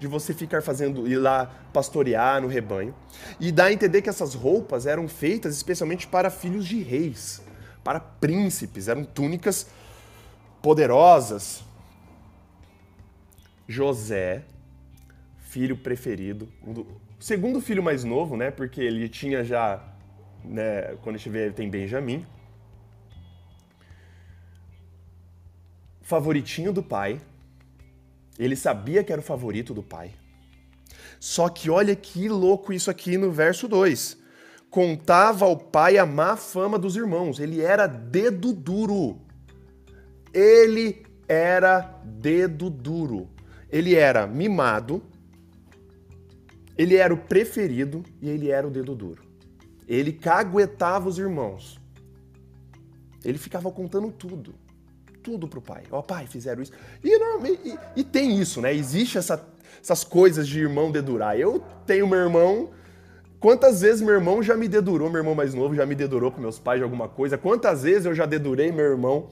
de 0.00 0.06
você 0.06 0.32
ficar 0.32 0.62
fazendo, 0.62 1.06
ir 1.06 1.16
lá 1.16 1.46
pastorear 1.72 2.40
no 2.40 2.48
rebanho. 2.48 2.94
E 3.38 3.52
dá 3.52 3.66
a 3.66 3.72
entender 3.72 4.00
que 4.00 4.08
essas 4.08 4.34
roupas 4.34 4.86
eram 4.86 5.06
feitas 5.06 5.54
especialmente 5.54 6.06
para 6.06 6.30
filhos 6.30 6.66
de 6.66 6.82
reis, 6.82 7.42
para 7.84 8.00
príncipes, 8.00 8.88
eram 8.88 9.04
túnicas 9.04 9.68
poderosas. 10.62 11.62
José, 13.68 14.42
filho 15.38 15.76
preferido, 15.76 16.48
o 16.66 16.84
segundo 17.20 17.60
filho 17.60 17.82
mais 17.82 18.02
novo, 18.02 18.36
né? 18.36 18.50
Porque 18.50 18.80
ele 18.80 19.08
tinha 19.08 19.44
já, 19.44 19.84
né, 20.42 20.96
quando 21.02 21.16
a 21.16 21.18
gente 21.18 21.28
vê, 21.28 21.50
tem 21.50 21.70
Benjamim. 21.70 22.26
Favoritinho 26.02 26.72
do 26.72 26.82
pai, 26.82 27.20
ele 28.44 28.56
sabia 28.56 29.04
que 29.04 29.12
era 29.12 29.20
o 29.20 29.24
favorito 29.24 29.74
do 29.74 29.82
pai. 29.82 30.12
Só 31.18 31.50
que 31.50 31.68
olha 31.68 31.94
que 31.94 32.26
louco 32.26 32.72
isso 32.72 32.90
aqui 32.90 33.18
no 33.18 33.30
verso 33.30 33.68
2. 33.68 34.16
Contava 34.70 35.44
ao 35.44 35.58
pai 35.58 35.98
a 35.98 36.06
má 36.06 36.36
fama 36.36 36.78
dos 36.78 36.96
irmãos. 36.96 37.38
Ele 37.38 37.60
era 37.60 37.86
dedo 37.86 38.54
duro. 38.54 39.20
Ele 40.32 41.02
era 41.28 41.80
dedo 42.02 42.70
duro. 42.70 43.28
Ele 43.68 43.94
era 43.94 44.26
mimado, 44.26 45.02
ele 46.76 46.96
era 46.96 47.12
o 47.12 47.18
preferido 47.18 48.02
e 48.22 48.28
ele 48.28 48.50
era 48.50 48.66
o 48.66 48.70
dedo 48.70 48.94
duro. 48.94 49.22
Ele 49.86 50.12
caguetava 50.12 51.08
os 51.08 51.18
irmãos. 51.18 51.78
Ele 53.22 53.36
ficava 53.36 53.70
contando 53.70 54.10
tudo 54.10 54.54
tudo 55.22 55.46
pro 55.46 55.60
pai. 55.60 55.84
Ó, 55.90 55.98
oh, 55.98 56.02
pai, 56.02 56.26
fizeram 56.26 56.62
isso. 56.62 56.72
E, 57.02 57.10
e, 57.10 57.78
e 57.96 58.04
tem 58.04 58.40
isso, 58.40 58.60
né? 58.60 58.74
Existe 58.74 59.18
essa, 59.18 59.44
essas 59.82 60.04
coisas 60.04 60.46
de 60.46 60.60
irmão 60.60 60.90
dedurar. 60.90 61.38
Eu 61.38 61.62
tenho 61.86 62.06
meu 62.06 62.18
irmão. 62.18 62.70
Quantas 63.38 63.80
vezes 63.80 64.02
meu 64.02 64.14
irmão 64.14 64.42
já 64.42 64.54
me 64.56 64.68
dedurou, 64.68 65.08
meu 65.08 65.20
irmão 65.20 65.34
mais 65.34 65.54
novo 65.54 65.74
já 65.74 65.86
me 65.86 65.94
dedurou 65.94 66.30
para 66.30 66.40
meus 66.40 66.58
pais 66.58 66.78
de 66.78 66.84
alguma 66.84 67.08
coisa? 67.08 67.38
Quantas 67.38 67.82
vezes 67.82 68.04
eu 68.04 68.14
já 68.14 68.26
dedurei 68.26 68.70
meu 68.70 68.84
irmão 68.84 69.30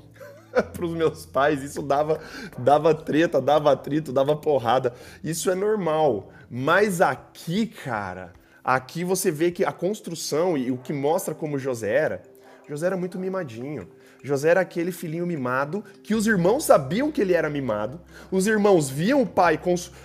para 0.73 0.85
os 0.85 0.93
meus 0.93 1.27
pais? 1.27 1.63
Isso 1.63 1.83
dava, 1.83 2.19
dava 2.57 2.95
treta, 2.95 3.41
dava 3.41 3.73
atrito, 3.73 4.13
dava 4.13 4.35
porrada. 4.35 4.95
Isso 5.23 5.51
é 5.51 5.55
normal. 5.55 6.31
Mas 6.51 7.03
aqui, 7.03 7.67
cara, 7.67 8.33
aqui 8.65 9.05
você 9.05 9.31
vê 9.31 9.51
que 9.51 9.65
a 9.65 9.73
construção 9.73 10.57
e 10.57 10.71
o 10.71 10.79
que 10.79 10.93
mostra 10.93 11.35
como 11.35 11.59
José 11.59 11.93
era, 11.93 12.23
José 12.67 12.87
era 12.87 12.97
muito 12.97 13.19
mimadinho. 13.19 13.89
José 14.23 14.51
era 14.51 14.61
aquele 14.61 14.91
filhinho 14.91 15.27
mimado 15.27 15.85
que 16.03 16.15
os 16.15 16.27
irmãos 16.27 16.65
sabiam 16.65 17.11
que 17.11 17.21
ele 17.21 17.35
era 17.35 17.49
mimado. 17.49 18.01
Os 18.31 18.47
irmãos 18.47 18.91
viam 18.91 19.23
o 19.23 19.27
pai 19.27 19.61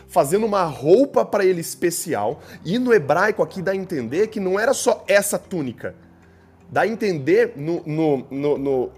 fazendo 0.07 0.45
uma 0.45 0.63
roupa 0.63 1.25
para 1.25 1.45
ele 1.45 1.61
especial. 1.61 2.41
E 2.63 2.77
no 2.77 2.93
hebraico 2.93 3.41
aqui 3.41 3.61
dá 3.61 3.71
a 3.71 3.75
entender 3.75 4.27
que 4.27 4.39
não 4.39 4.59
era 4.59 4.73
só 4.73 5.03
essa 5.07 5.39
túnica. 5.39 5.95
Dá 6.69 6.81
a 6.81 6.87
entender 6.87 7.53
no, 7.55 7.81
no, 7.85 8.27
no, 8.29 8.57
no, 8.57 8.91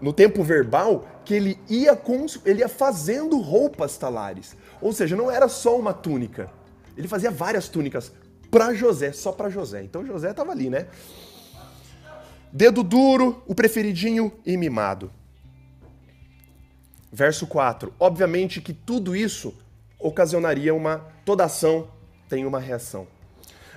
no 0.00 0.12
tempo 0.12 0.42
verbal 0.42 1.06
que 1.24 1.34
ele 1.34 1.58
ia, 1.68 1.98
ele 2.44 2.60
ia 2.60 2.68
fazendo 2.68 3.38
roupas 3.38 3.96
talares. 3.96 4.56
Ou 4.80 4.92
seja, 4.92 5.16
não 5.16 5.30
era 5.30 5.48
só 5.48 5.78
uma 5.78 5.92
túnica. 5.92 6.50
Ele 6.96 7.08
fazia 7.08 7.30
várias 7.30 7.68
túnicas 7.68 8.12
para 8.50 8.72
José, 8.72 9.12
só 9.12 9.32
para 9.32 9.50
José. 9.50 9.82
Então 9.82 10.06
José 10.06 10.30
estava 10.30 10.52
ali, 10.52 10.70
né? 10.70 10.86
Dedo 12.56 12.84
duro, 12.84 13.42
o 13.48 13.54
preferidinho 13.54 14.32
e 14.46 14.56
mimado. 14.56 15.10
Verso 17.12 17.48
4. 17.48 17.92
Obviamente 17.98 18.60
que 18.60 18.72
tudo 18.72 19.16
isso 19.16 19.52
ocasionaria 19.98 20.72
uma. 20.72 20.98
Toda 21.24 21.46
ação 21.46 21.88
tem 22.28 22.46
uma 22.46 22.60
reação. 22.60 23.08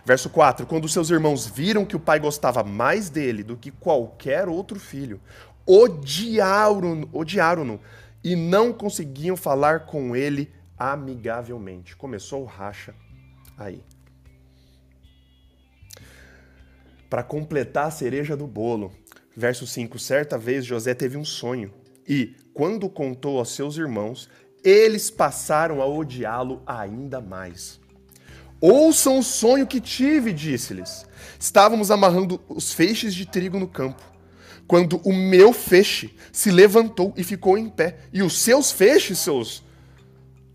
Verso 0.05 0.29
4: 0.29 0.67
Quando 0.67 0.88
seus 0.88 1.10
irmãos 1.10 1.48
viram 1.48 1.88
que 1.88 1.96
o 1.96 2.00
pai 2.00 2.19
gostava 2.19 2.63
mais 2.63 3.10
dele 3.10 3.41
do 3.41 3.57
que 3.57 3.72
qualquer 3.72 4.48
outro 4.48 4.79
filho, 4.79 5.19
odiaram-no 5.65 7.10
odiaram 7.12 7.79
e 8.24 8.36
não 8.36 8.72
conseguiam 8.72 9.36
falar 9.36 9.88
com 9.88 10.15
ele 10.15 10.53
amigavelmente. 10.77 11.96
Começou 11.96 12.43
o 12.43 12.46
racha 12.46 12.93
aí. 13.57 13.84
Para 17.10 17.24
completar 17.24 17.88
a 17.88 17.92
cereja 17.92 18.36
do 18.36 18.48
bolo. 18.48 18.92
Verso 19.36 19.68
5: 19.68 20.00
Certa 20.00 20.38
vez 20.38 20.66
José 20.66 20.94
teve 20.94 21.18
um 21.18 21.26
sonho 21.26 21.72
e, 22.08 22.36
quando 22.54 22.90
contou 22.90 23.38
aos 23.38 23.52
seus 23.52 23.78
irmãos, 23.78 24.30
eles 24.64 25.10
passaram 25.10 25.82
a 25.82 25.86
odiá-lo 25.86 26.62
ainda 26.66 27.22
mais. 27.22 27.80
Ouçam 28.60 29.20
o 29.20 29.24
sonho 29.24 29.68
que 29.68 29.80
tive, 29.80 30.34
disse-lhes. 30.34 31.06
Estávamos 31.40 31.92
amarrando 31.92 32.42
os 32.50 32.74
feixes 32.74 33.14
de 33.14 33.26
trigo 33.26 33.60
no 33.60 33.68
campo, 33.68 34.02
quando 34.68 35.00
o 35.06 35.14
meu 35.14 35.54
feixe 35.54 36.16
se 36.32 36.50
levantou 36.50 37.14
e 37.16 37.24
ficou 37.24 37.58
em 37.58 37.70
pé, 37.70 38.00
e 38.12 38.24
os 38.24 38.40
seus 38.40 38.72
feixes, 38.72 39.20
seus 39.20 39.64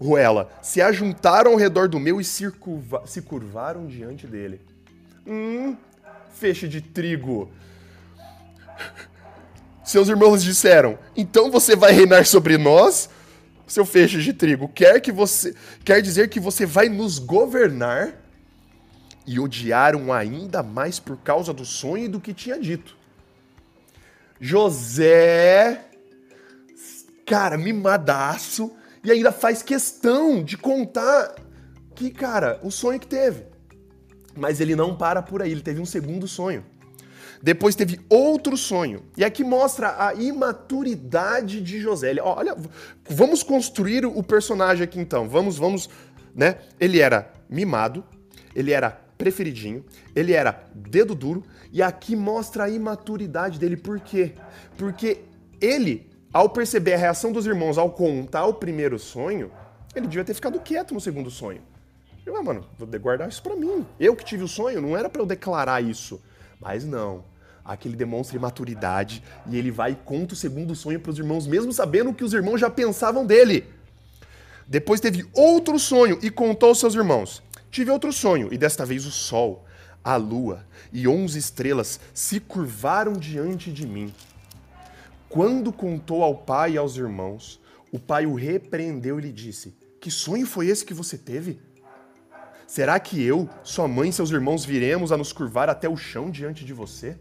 Ruela, 0.00 0.50
se 0.60 0.82
ajuntaram 0.82 1.52
ao 1.52 1.56
redor 1.56 1.88
do 1.88 2.00
meu 2.00 2.20
e 2.20 2.24
se, 2.24 2.50
curva, 2.50 3.04
se 3.06 3.22
curvaram 3.22 3.86
diante 3.86 4.26
dele. 4.26 4.60
Hum, 5.24 5.76
feixe 6.32 6.66
de 6.66 6.80
trigo. 6.80 7.50
Seus 9.84 10.08
irmãos 10.08 10.42
disseram: 10.42 10.98
Então 11.16 11.50
você 11.50 11.76
vai 11.76 11.92
reinar 11.92 12.26
sobre 12.26 12.56
nós, 12.56 13.08
seu 13.66 13.84
feixe 13.84 14.20
de 14.22 14.32
trigo. 14.32 14.68
Quer 14.68 15.00
que 15.00 15.12
você 15.12 15.54
quer 15.84 16.00
dizer 16.00 16.28
que 16.28 16.40
você 16.40 16.66
vai 16.66 16.88
nos 16.88 17.18
governar? 17.18 18.20
E 19.24 19.38
odiaram 19.38 20.12
ainda 20.12 20.64
mais 20.64 20.98
por 20.98 21.16
causa 21.16 21.52
do 21.52 21.64
sonho 21.64 22.06
e 22.06 22.08
do 22.08 22.20
que 22.20 22.34
tinha 22.34 22.58
dito. 22.58 22.96
José, 24.40 25.84
cara, 27.24 27.56
mimadaço, 27.56 28.72
e 29.04 29.12
ainda 29.12 29.30
faz 29.30 29.62
questão 29.62 30.42
de 30.42 30.56
contar 30.56 31.36
que, 31.94 32.10
cara, 32.10 32.58
o 32.64 32.70
sonho 32.70 32.98
que 32.98 33.06
teve. 33.06 33.51
Mas 34.36 34.60
ele 34.60 34.74
não 34.74 34.96
para 34.96 35.22
por 35.22 35.42
aí, 35.42 35.52
ele 35.52 35.62
teve 35.62 35.80
um 35.80 35.86
segundo 35.86 36.26
sonho. 36.26 36.64
Depois 37.42 37.74
teve 37.74 38.00
outro 38.08 38.56
sonho. 38.56 39.02
E 39.16 39.24
aqui 39.24 39.42
mostra 39.42 40.06
a 40.06 40.14
imaturidade 40.14 41.60
de 41.60 41.80
José. 41.80 42.10
Ele, 42.10 42.20
olha, 42.20 42.56
vamos 43.08 43.42
construir 43.42 44.06
o 44.06 44.22
personagem 44.22 44.84
aqui 44.84 45.00
então. 45.00 45.28
Vamos, 45.28 45.58
vamos, 45.58 45.90
né? 46.34 46.58
Ele 46.78 47.00
era 47.00 47.32
mimado, 47.50 48.04
ele 48.54 48.70
era 48.70 48.90
preferidinho, 49.18 49.84
ele 50.14 50.32
era 50.32 50.64
dedo 50.74 51.14
duro, 51.14 51.44
e 51.72 51.82
aqui 51.82 52.14
mostra 52.14 52.64
a 52.64 52.70
imaturidade 52.70 53.58
dele. 53.58 53.76
Por 53.76 53.98
quê? 54.00 54.34
Porque 54.76 55.22
ele, 55.60 56.10
ao 56.32 56.48
perceber 56.48 56.94
a 56.94 56.98
reação 56.98 57.32
dos 57.32 57.46
irmãos 57.46 57.76
ao 57.76 57.90
contar 57.90 58.46
o 58.46 58.54
primeiro 58.54 58.98
sonho, 58.98 59.50
ele 59.94 60.06
devia 60.06 60.24
ter 60.24 60.34
ficado 60.34 60.60
quieto 60.60 60.94
no 60.94 61.00
segundo 61.00 61.30
sonho. 61.30 61.60
Eu, 62.24 62.36
ah, 62.36 62.42
mano, 62.42 62.64
vou 62.78 62.88
guardar 63.00 63.28
isso 63.28 63.42
para 63.42 63.56
mim. 63.56 63.84
Eu 63.98 64.14
que 64.14 64.24
tive 64.24 64.44
o 64.44 64.48
sonho, 64.48 64.80
não 64.80 64.96
era 64.96 65.08
para 65.08 65.20
eu 65.20 65.26
declarar 65.26 65.82
isso. 65.82 66.20
Mas 66.60 66.84
não. 66.84 67.24
Aqui 67.64 67.88
ele 67.88 67.96
demonstra 67.96 68.36
imaturidade 68.36 69.22
e 69.46 69.56
ele 69.56 69.70
vai 69.70 69.92
e 69.92 69.96
conta 69.96 70.34
o 70.34 70.36
segundo 70.36 70.74
sonho 70.74 71.00
para 71.00 71.10
os 71.10 71.18
irmãos, 71.18 71.46
mesmo 71.46 71.72
sabendo 71.72 72.12
que 72.12 72.24
os 72.24 72.32
irmãos 72.32 72.58
já 72.58 72.68
pensavam 72.68 73.24
dele. 73.24 73.66
Depois 74.66 75.00
teve 75.00 75.26
outro 75.32 75.78
sonho 75.78 76.18
e 76.22 76.30
contou 76.30 76.70
aos 76.70 76.80
seus 76.80 76.94
irmãos. 76.94 77.42
Tive 77.70 77.90
outro 77.90 78.12
sonho, 78.12 78.52
e 78.52 78.58
desta 78.58 78.84
vez 78.84 79.06
o 79.06 79.10
sol, 79.10 79.64
a 80.04 80.16
lua 80.16 80.64
e 80.92 81.06
onze 81.06 81.38
estrelas 81.38 82.00
se 82.12 82.40
curvaram 82.40 83.12
diante 83.12 83.72
de 83.72 83.86
mim. 83.86 84.12
Quando 85.28 85.72
contou 85.72 86.22
ao 86.22 86.36
pai 86.36 86.72
e 86.72 86.78
aos 86.78 86.96
irmãos, 86.96 87.60
o 87.90 87.98
pai 87.98 88.26
o 88.26 88.34
repreendeu 88.34 89.18
e 89.18 89.22
lhe 89.22 89.32
disse: 89.32 89.74
Que 90.00 90.10
sonho 90.10 90.46
foi 90.46 90.66
esse 90.66 90.84
que 90.84 90.92
você 90.92 91.16
teve? 91.16 91.60
Será 92.72 92.98
que 92.98 93.22
eu, 93.22 93.50
sua 93.62 93.86
mãe 93.86 94.08
e 94.08 94.12
seus 94.14 94.30
irmãos 94.30 94.64
viremos 94.64 95.12
a 95.12 95.16
nos 95.18 95.30
curvar 95.30 95.68
até 95.68 95.86
o 95.86 95.94
chão 95.94 96.30
diante 96.30 96.64
de 96.64 96.72
você? 96.72 97.18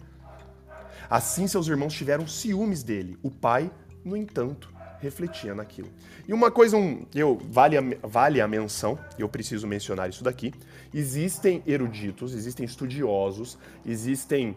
Assim 1.09 1.45
seus 1.45 1.67
irmãos 1.67 1.93
tiveram 1.93 2.25
ciúmes 2.25 2.83
dele. 2.83 3.17
O 3.21 3.29
pai, 3.29 3.69
no 4.01 4.15
entanto, 4.15 4.73
refletia 5.01 5.53
naquilo. 5.53 5.89
E 6.25 6.31
uma 6.31 6.49
coisa, 6.49 6.77
um, 6.77 7.05
eu, 7.13 7.37
vale, 7.49 7.77
a, 7.77 7.81
vale 8.01 8.39
a 8.39 8.47
menção, 8.47 8.97
eu 9.19 9.27
preciso 9.27 9.67
mencionar 9.67 10.09
isso 10.09 10.23
daqui, 10.23 10.53
existem 10.93 11.61
eruditos, 11.67 12.33
existem 12.33 12.65
estudiosos, 12.65 13.57
existem 13.85 14.55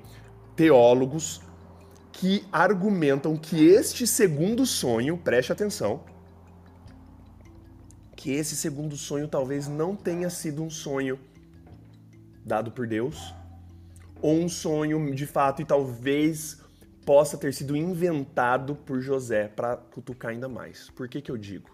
teólogos 0.54 1.42
que 2.12 2.44
argumentam 2.52 3.36
que 3.36 3.66
este 3.66 4.06
segundo 4.06 4.64
sonho, 4.64 5.18
preste 5.18 5.50
atenção, 5.50 6.04
que 8.24 8.32
esse 8.32 8.56
segundo 8.56 8.96
sonho 8.96 9.28
talvez 9.28 9.68
não 9.68 9.94
tenha 9.94 10.30
sido 10.30 10.62
um 10.62 10.70
sonho 10.70 11.20
dado 12.42 12.70
por 12.70 12.86
Deus, 12.86 13.34
ou 14.22 14.36
um 14.36 14.48
sonho 14.48 15.14
de 15.14 15.26
fato 15.26 15.60
e 15.60 15.64
talvez 15.66 16.58
possa 17.04 17.36
ter 17.36 17.52
sido 17.52 17.76
inventado 17.76 18.76
por 18.76 19.02
José 19.02 19.48
para 19.48 19.76
cutucar 19.76 20.30
ainda 20.30 20.48
mais. 20.48 20.88
Por 20.96 21.06
que, 21.06 21.20
que 21.20 21.30
eu 21.30 21.36
digo? 21.36 21.68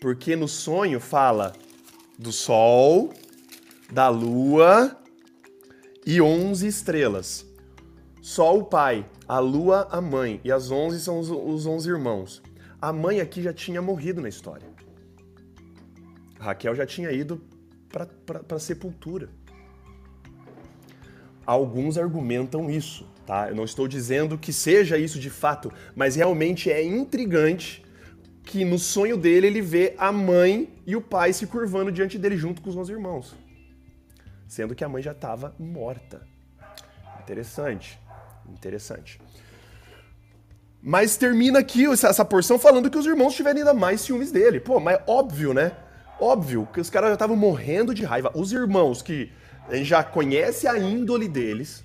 Porque 0.00 0.34
no 0.34 0.48
sonho 0.48 0.98
fala 0.98 1.52
do 2.18 2.32
sol, 2.32 3.14
da 3.88 4.08
lua 4.08 4.98
e 6.04 6.20
onze 6.20 6.66
estrelas. 6.66 7.46
Sol 8.20 8.62
o 8.62 8.64
pai, 8.64 9.06
a 9.28 9.38
lua 9.38 9.86
a 9.92 10.00
mãe 10.00 10.40
e 10.42 10.50
as 10.50 10.72
onze 10.72 10.98
são 10.98 11.20
os 11.20 11.66
onze 11.66 11.88
irmãos. 11.88 12.42
A 12.82 12.92
mãe 12.92 13.20
aqui 13.20 13.40
já 13.40 13.52
tinha 13.52 13.80
morrido 13.80 14.20
na 14.20 14.28
história. 14.28 14.77
Raquel 16.38 16.74
já 16.74 16.86
tinha 16.86 17.10
ido 17.10 17.42
para 17.88 18.56
a 18.56 18.58
sepultura. 18.58 19.28
Alguns 21.44 21.96
argumentam 21.96 22.70
isso, 22.70 23.08
tá? 23.26 23.48
Eu 23.48 23.54
não 23.54 23.64
estou 23.64 23.88
dizendo 23.88 24.36
que 24.36 24.52
seja 24.52 24.98
isso 24.98 25.18
de 25.18 25.30
fato, 25.30 25.72
mas 25.96 26.16
realmente 26.16 26.70
é 26.70 26.84
intrigante 26.84 27.82
que 28.42 28.64
no 28.64 28.78
sonho 28.78 29.16
dele 29.16 29.46
ele 29.46 29.62
vê 29.62 29.94
a 29.98 30.12
mãe 30.12 30.72
e 30.86 30.94
o 30.94 31.00
pai 31.00 31.32
se 31.32 31.46
curvando 31.46 31.90
diante 31.90 32.18
dele 32.18 32.36
junto 32.36 32.60
com 32.60 32.68
os 32.68 32.76
meus 32.76 32.88
irmãos, 32.88 33.34
sendo 34.46 34.74
que 34.74 34.84
a 34.84 34.88
mãe 34.88 35.02
já 35.02 35.12
estava 35.12 35.54
morta. 35.58 36.26
Interessante, 37.20 37.98
interessante. 38.48 39.20
Mas 40.82 41.16
termina 41.16 41.58
aqui 41.58 41.86
essa 41.86 42.24
porção 42.24 42.58
falando 42.58 42.88
que 42.88 42.96
os 42.96 43.04
irmãos 43.04 43.34
tiveram 43.34 43.58
ainda 43.58 43.74
mais 43.74 44.00
ciúmes 44.02 44.30
dele. 44.30 44.60
Pô, 44.60 44.78
mas 44.78 45.00
óbvio, 45.06 45.52
né? 45.52 45.72
Óbvio 46.20 46.68
que 46.72 46.80
os 46.80 46.90
caras 46.90 47.10
já 47.10 47.14
estavam 47.14 47.36
morrendo 47.36 47.94
de 47.94 48.04
raiva. 48.04 48.30
Os 48.34 48.52
irmãos 48.52 49.02
que 49.02 49.30
a 49.68 49.76
gente 49.76 49.86
já 49.88 50.02
conhece 50.02 50.66
a 50.66 50.76
índole 50.78 51.28
deles, 51.28 51.84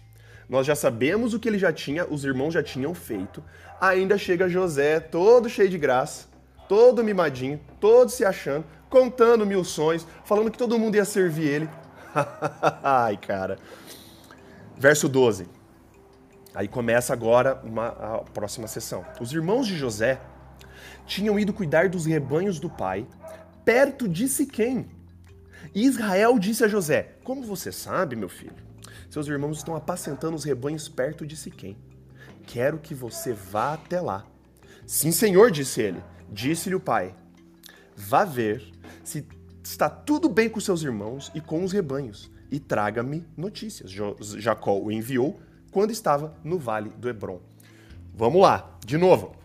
nós 0.50 0.66
já 0.66 0.76
sabemos 0.76 1.34
o 1.34 1.40
que 1.40 1.48
ele 1.48 1.60
já 1.60 1.72
tinha, 1.72 2.06
os 2.06 2.24
irmãos 2.24 2.54
já 2.54 2.64
tinham 2.64 2.94
feito. 2.96 3.44
Ainda 3.80 4.18
chega 4.18 4.50
José, 4.50 5.00
todo 5.00 5.50
cheio 5.50 5.70
de 5.70 5.78
graça, 5.78 6.28
todo 6.68 7.04
mimadinho, 7.04 7.60
todo 7.80 8.10
se 8.10 8.26
achando, 8.26 8.66
contando 8.90 9.46
mil 9.46 9.64
sonhos, 9.64 10.08
falando 10.26 10.50
que 10.50 10.58
todo 10.58 10.80
mundo 10.80 10.96
ia 10.96 11.06
servir 11.06 11.48
ele. 11.48 11.70
Ai, 12.84 13.18
cara. 13.18 13.58
Verso 14.78 15.08
12. 15.08 15.48
Aí 16.56 16.68
começa 16.68 17.14
agora 17.14 17.60
uma, 17.64 17.88
a 17.88 18.18
próxima 18.34 18.68
sessão. 18.68 19.04
Os 19.20 19.34
irmãos 19.34 19.68
de 19.68 19.76
José 19.76 20.20
tinham 21.06 21.40
ido 21.40 21.52
cuidar 21.52 21.90
dos 21.90 22.06
rebanhos 22.06 22.60
do 22.60 22.70
pai 22.70 23.06
perto 23.66 24.08
de 24.08 24.28
Siquém. 24.28 24.88
E 25.74 25.86
Israel 25.86 26.38
disse 26.38 26.64
a 26.64 26.68
José: 26.68 27.16
Como 27.24 27.44
você 27.44 27.72
sabe, 27.72 28.16
meu 28.16 28.30
filho, 28.30 28.56
seus 29.10 29.28
irmãos 29.28 29.58
estão 29.58 29.76
apacentando 29.76 30.36
os 30.36 30.44
rebanhos 30.44 30.88
perto 30.90 31.26
de 31.26 31.36
Siquém. 31.36 31.78
Quero 32.46 32.78
que 32.78 32.94
você 32.94 33.34
vá 33.34 33.74
até 33.74 34.02
lá. 34.02 34.26
Sim, 34.86 35.12
senhor, 35.12 35.50
disse 35.50 35.82
ele. 35.82 36.04
Disse-lhe 36.30 36.76
o 36.76 36.80
pai: 36.80 37.16
Vá 37.96 38.26
ver 38.26 38.72
se 39.04 39.26
está 39.64 39.90
tudo 39.90 40.28
bem 40.28 40.50
com 40.50 40.60
seus 40.60 40.82
irmãos 40.82 41.32
e 41.34 41.40
com 41.40 41.64
os 41.64 41.72
rebanhos, 41.72 42.30
e 42.52 42.60
traga-me 42.60 43.26
notícias. 43.38 43.92
Jacó 44.38 44.78
o 44.78 44.92
enviou 44.92 45.40
quando 45.72 45.92
estava 45.92 46.36
no 46.44 46.60
vale 46.60 46.90
do 46.90 47.10
Hebron. 47.10 47.42
Vamos 48.14 48.42
lá, 48.42 48.78
de 48.86 48.98
novo. 48.98 49.36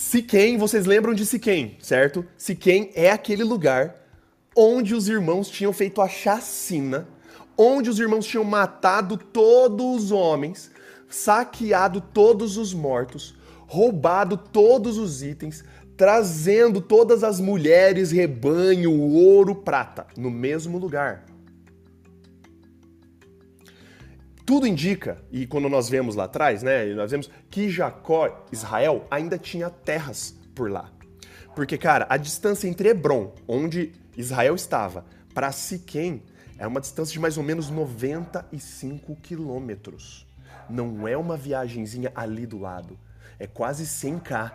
Siquém, 0.00 0.56
vocês 0.56 0.86
lembram 0.86 1.12
de 1.12 1.26
Siquém, 1.26 1.76
certo? 1.78 2.24
Siquém 2.34 2.90
é 2.94 3.10
aquele 3.10 3.44
lugar 3.44 3.96
onde 4.56 4.94
os 4.94 5.10
irmãos 5.10 5.50
tinham 5.50 5.74
feito 5.74 6.00
a 6.00 6.08
chacina, 6.08 7.06
onde 7.56 7.90
os 7.90 7.98
irmãos 7.98 8.24
tinham 8.24 8.42
matado 8.42 9.18
todos 9.18 10.04
os 10.04 10.10
homens, 10.10 10.70
saqueado 11.06 12.00
todos 12.00 12.56
os 12.56 12.72
mortos, 12.72 13.34
roubado 13.66 14.38
todos 14.38 14.96
os 14.96 15.22
itens, 15.22 15.62
trazendo 15.98 16.80
todas 16.80 17.22
as 17.22 17.38
mulheres, 17.38 18.10
rebanho, 18.10 18.98
ouro, 18.98 19.54
prata, 19.54 20.06
no 20.16 20.30
mesmo 20.30 20.78
lugar. 20.78 21.26
Tudo 24.44 24.66
indica, 24.66 25.22
e 25.30 25.46
quando 25.46 25.68
nós 25.68 25.88
vemos 25.88 26.14
lá 26.14 26.24
atrás, 26.24 26.62
né, 26.62 26.86
nós 26.94 27.10
vemos 27.10 27.30
que 27.50 27.68
Jacó, 27.68 28.46
Israel, 28.50 29.04
ainda 29.10 29.38
tinha 29.38 29.70
terras 29.70 30.34
por 30.54 30.70
lá. 30.70 30.90
Porque, 31.54 31.76
cara, 31.76 32.06
a 32.08 32.16
distância 32.16 32.68
entre 32.68 32.88
Hebron, 32.88 33.34
onde 33.46 33.92
Israel 34.16 34.54
estava, 34.54 35.04
para 35.34 35.52
Siquém, 35.52 36.22
é 36.58 36.66
uma 36.66 36.80
distância 36.80 37.12
de 37.12 37.20
mais 37.20 37.36
ou 37.38 37.42
menos 37.42 37.70
95 37.70 39.16
quilômetros. 39.16 40.26
Não 40.68 41.08
é 41.08 41.16
uma 41.16 41.36
viagenzinha 41.36 42.12
ali 42.14 42.46
do 42.46 42.58
lado. 42.58 42.98
É 43.38 43.46
quase 43.46 43.84
100k 43.84 44.52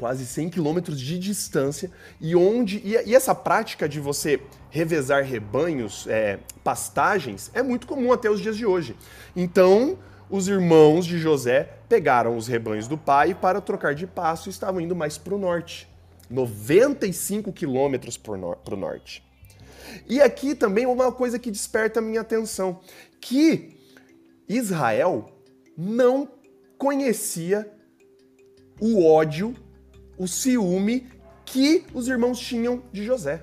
quase 0.00 0.24
100 0.24 0.48
quilômetros 0.48 0.98
de 0.98 1.18
distância, 1.18 1.90
e 2.18 2.34
onde 2.34 2.78
e, 2.78 2.96
e, 3.10 3.14
essa 3.14 3.34
prática 3.34 3.86
de 3.86 4.00
você 4.00 4.40
revezar 4.70 5.22
rebanhos, 5.22 6.06
é, 6.08 6.38
pastagens, 6.64 7.50
é 7.52 7.62
muito 7.62 7.86
comum 7.86 8.10
até 8.10 8.30
os 8.30 8.40
dias 8.40 8.56
de 8.56 8.64
hoje. 8.64 8.96
Então, 9.36 9.98
os 10.30 10.48
irmãos 10.48 11.04
de 11.04 11.18
José 11.18 11.68
pegaram 11.86 12.34
os 12.34 12.48
rebanhos 12.48 12.88
do 12.88 12.96
pai 12.96 13.34
para 13.34 13.60
trocar 13.60 13.94
de 13.94 14.06
passo 14.06 14.48
e 14.48 14.50
estavam 14.50 14.80
indo 14.80 14.96
mais 14.96 15.18
para 15.18 15.34
o 15.34 15.38
norte, 15.38 15.86
95 16.30 17.52
quilômetros 17.52 18.16
para 18.16 18.32
o 18.32 18.76
norte. 18.76 19.22
E 20.08 20.22
aqui 20.22 20.54
também 20.54 20.86
uma 20.86 21.12
coisa 21.12 21.38
que 21.38 21.50
desperta 21.50 22.00
a 22.00 22.02
minha 22.02 22.22
atenção, 22.22 22.80
que 23.20 23.76
Israel 24.48 25.30
não 25.76 26.26
conhecia 26.78 27.70
o 28.80 29.04
ódio 29.04 29.54
o 30.20 30.28
ciúme 30.28 31.08
que 31.46 31.86
os 31.94 32.06
irmãos 32.06 32.38
tinham 32.38 32.82
de 32.92 33.02
José. 33.02 33.42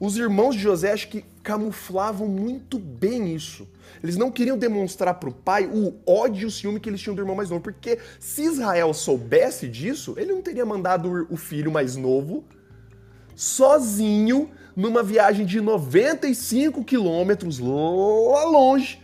Os 0.00 0.16
irmãos 0.16 0.56
de 0.56 0.60
José 0.60 0.90
acho 0.90 1.06
que 1.06 1.24
camuflavam 1.44 2.26
muito 2.26 2.76
bem 2.76 3.32
isso. 3.32 3.68
Eles 4.02 4.16
não 4.16 4.28
queriam 4.28 4.58
demonstrar 4.58 5.14
para 5.14 5.28
o 5.28 5.32
pai 5.32 5.64
o 5.64 5.94
ódio 6.04 6.42
e 6.42 6.46
o 6.46 6.50
ciúme 6.50 6.80
que 6.80 6.90
eles 6.90 7.00
tinham 7.00 7.14
do 7.14 7.22
irmão 7.22 7.36
mais 7.36 7.50
novo, 7.50 7.62
porque 7.62 8.00
se 8.18 8.42
Israel 8.42 8.92
soubesse 8.92 9.68
disso, 9.68 10.16
ele 10.18 10.32
não 10.32 10.42
teria 10.42 10.66
mandado 10.66 11.28
o 11.30 11.36
filho 11.36 11.70
mais 11.70 11.94
novo 11.94 12.44
sozinho 13.36 14.50
numa 14.74 15.04
viagem 15.04 15.46
de 15.46 15.60
95 15.60 16.82
quilômetros 16.82 17.60
lá 17.60 18.44
longe 18.44 19.00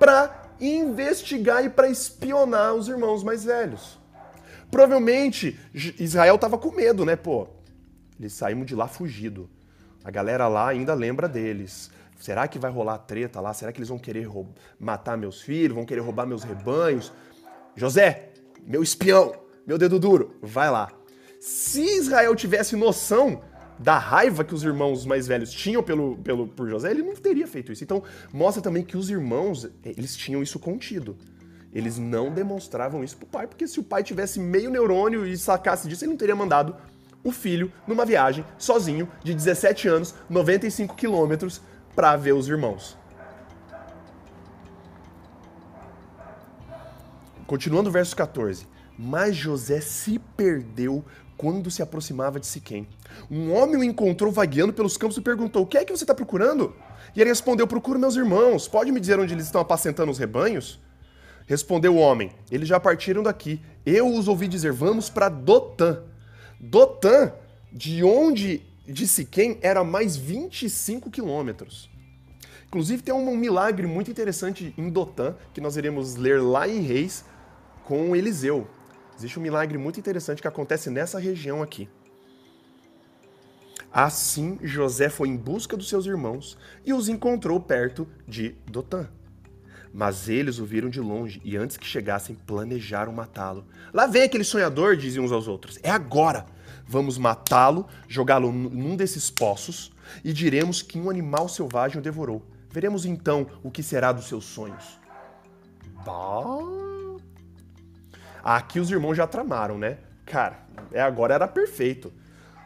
para 0.00 0.50
investigar 0.60 1.64
e 1.64 1.70
para 1.70 1.88
espionar 1.88 2.74
os 2.74 2.88
irmãos 2.88 3.22
mais 3.22 3.44
velhos. 3.44 4.02
Provavelmente 4.70 5.58
Israel 5.98 6.38
tava 6.38 6.58
com 6.58 6.70
medo, 6.70 7.04
né? 7.04 7.16
Pô, 7.16 7.48
eles 8.18 8.32
saímos 8.32 8.66
de 8.66 8.74
lá 8.74 8.86
fugido. 8.88 9.48
A 10.04 10.10
galera 10.10 10.48
lá 10.48 10.68
ainda 10.68 10.94
lembra 10.94 11.28
deles. 11.28 11.90
Será 12.18 12.46
que 12.46 12.58
vai 12.58 12.70
rolar 12.70 12.98
treta 12.98 13.40
lá? 13.40 13.52
Será 13.52 13.72
que 13.72 13.78
eles 13.78 13.88
vão 13.88 13.98
querer 13.98 14.28
matar 14.78 15.16
meus 15.16 15.42
filhos? 15.42 15.74
Vão 15.74 15.84
querer 15.84 16.00
roubar 16.00 16.26
meus 16.26 16.42
rebanhos? 16.42 17.12
José, 17.76 18.30
meu 18.66 18.82
espião, 18.82 19.34
meu 19.66 19.76
dedo 19.76 19.98
duro, 19.98 20.36
vai 20.40 20.70
lá. 20.70 20.90
Se 21.40 21.82
Israel 21.82 22.34
tivesse 22.34 22.76
noção 22.76 23.42
da 23.78 23.98
raiva 23.98 24.44
que 24.44 24.54
os 24.54 24.62
irmãos 24.62 25.04
mais 25.04 25.26
velhos 25.26 25.50
tinham 25.50 25.82
pelo, 25.82 26.16
pelo, 26.18 26.46
por 26.46 26.68
José, 26.68 26.90
ele 26.90 27.02
não 27.02 27.14
teria 27.14 27.46
feito 27.46 27.72
isso. 27.72 27.82
Então, 27.82 28.02
mostra 28.32 28.62
também 28.62 28.84
que 28.84 28.96
os 28.96 29.10
irmãos, 29.10 29.68
eles 29.84 30.16
tinham 30.16 30.42
isso 30.42 30.58
contido. 30.58 31.16
Eles 31.74 31.98
não 31.98 32.30
demonstravam 32.30 33.02
isso 33.02 33.16
pro 33.16 33.26
pai, 33.26 33.46
porque 33.48 33.66
se 33.66 33.80
o 33.80 33.82
pai 33.82 34.04
tivesse 34.04 34.38
meio 34.38 34.70
neurônio 34.70 35.26
e 35.26 35.36
sacasse 35.36 35.88
disso, 35.88 36.04
ele 36.04 36.12
não 36.12 36.18
teria 36.18 36.36
mandado 36.36 36.76
o 37.24 37.32
filho 37.32 37.72
numa 37.86 38.04
viagem 38.04 38.44
sozinho 38.56 39.08
de 39.24 39.34
17 39.34 39.88
anos, 39.88 40.14
95 40.30 40.94
quilômetros, 40.94 41.60
para 41.96 42.14
ver 42.16 42.32
os 42.32 42.46
irmãos. 42.46 42.96
Continuando 47.46 47.88
o 47.88 47.92
verso 47.92 48.14
14. 48.14 48.66
Mas 48.96 49.34
José 49.34 49.80
se 49.80 50.20
perdeu 50.36 51.04
quando 51.36 51.70
se 51.70 51.82
aproximava 51.82 52.38
de 52.38 52.46
Siquém. 52.46 52.86
Um 53.28 53.52
homem 53.52 53.76
o 53.76 53.84
encontrou 53.84 54.30
vagueando 54.30 54.72
pelos 54.72 54.96
campos 54.96 55.16
e 55.16 55.20
perguntou: 55.20 55.62
O 55.62 55.66
que 55.66 55.76
é 55.76 55.84
que 55.84 55.92
você 55.92 56.04
está 56.04 56.14
procurando? 56.14 56.74
E 57.14 57.20
ele 57.20 57.30
respondeu: 57.30 57.66
Procuro 57.66 57.98
meus 57.98 58.14
irmãos. 58.14 58.68
Pode 58.68 58.92
me 58.92 59.00
dizer 59.00 59.18
onde 59.18 59.34
eles 59.34 59.46
estão 59.46 59.60
apacentando 59.60 60.10
os 60.10 60.18
rebanhos? 60.18 60.80
Respondeu 61.46 61.94
o 61.94 61.98
homem: 61.98 62.30
Eles 62.50 62.68
já 62.68 62.80
partiram 62.80 63.22
daqui. 63.22 63.60
Eu 63.84 64.08
os 64.08 64.28
ouvi 64.28 64.48
dizer: 64.48 64.72
Vamos 64.72 65.10
para 65.10 65.28
Dotã. 65.28 66.02
Dotã, 66.58 67.32
de 67.72 68.02
onde 68.02 68.62
de 68.86 69.06
Siquém, 69.06 69.58
era 69.62 69.82
mais 69.82 70.16
25 70.16 71.10
quilômetros. 71.10 71.90
Inclusive, 72.66 73.02
tem 73.02 73.14
um 73.14 73.36
milagre 73.36 73.86
muito 73.86 74.10
interessante 74.10 74.74
em 74.76 74.90
Dotã, 74.90 75.34
que 75.52 75.60
nós 75.60 75.76
iremos 75.76 76.16
ler 76.16 76.42
lá 76.42 76.68
em 76.68 76.80
Reis, 76.80 77.24
com 77.84 78.14
Eliseu. 78.14 78.66
Existe 79.16 79.38
um 79.38 79.42
milagre 79.42 79.78
muito 79.78 80.00
interessante 80.00 80.42
que 80.42 80.48
acontece 80.48 80.90
nessa 80.90 81.18
região 81.18 81.62
aqui. 81.62 81.88
Assim, 83.92 84.58
José 84.60 85.08
foi 85.08 85.28
em 85.28 85.36
busca 85.36 85.76
dos 85.76 85.88
seus 85.88 86.04
irmãos 86.04 86.58
e 86.84 86.92
os 86.92 87.08
encontrou 87.08 87.60
perto 87.60 88.08
de 88.26 88.56
Dotã. 88.66 89.08
Mas 89.96 90.28
eles 90.28 90.58
o 90.58 90.64
viram 90.64 90.90
de 90.90 91.00
longe 91.00 91.40
e 91.44 91.56
antes 91.56 91.76
que 91.76 91.86
chegassem, 91.86 92.34
planejaram 92.34 93.12
matá-lo. 93.12 93.64
Lá 93.92 94.08
vem 94.08 94.24
aquele 94.24 94.42
sonhador, 94.42 94.96
diziam 94.96 95.24
uns 95.24 95.30
aos 95.30 95.46
outros. 95.46 95.78
É 95.84 95.90
agora! 95.90 96.46
Vamos 96.84 97.16
matá-lo, 97.16 97.86
jogá-lo 98.08 98.50
num 98.50 98.96
desses 98.96 99.30
poços 99.30 99.92
e 100.24 100.32
diremos 100.32 100.82
que 100.82 100.98
um 100.98 101.08
animal 101.08 101.48
selvagem 101.48 101.98
o 101.98 102.02
devorou. 102.02 102.44
Veremos 102.70 103.06
então 103.06 103.46
o 103.62 103.70
que 103.70 103.84
será 103.84 104.10
dos 104.10 104.26
seus 104.26 104.44
sonhos. 104.44 104.98
Bah. 106.04 106.58
Aqui 108.42 108.80
os 108.80 108.90
irmãos 108.90 109.14
já 109.14 109.28
tramaram, 109.28 109.78
né? 109.78 109.98
Cara, 110.26 110.58
é, 110.92 111.00
agora 111.00 111.34
era 111.34 111.46
perfeito. 111.46 112.12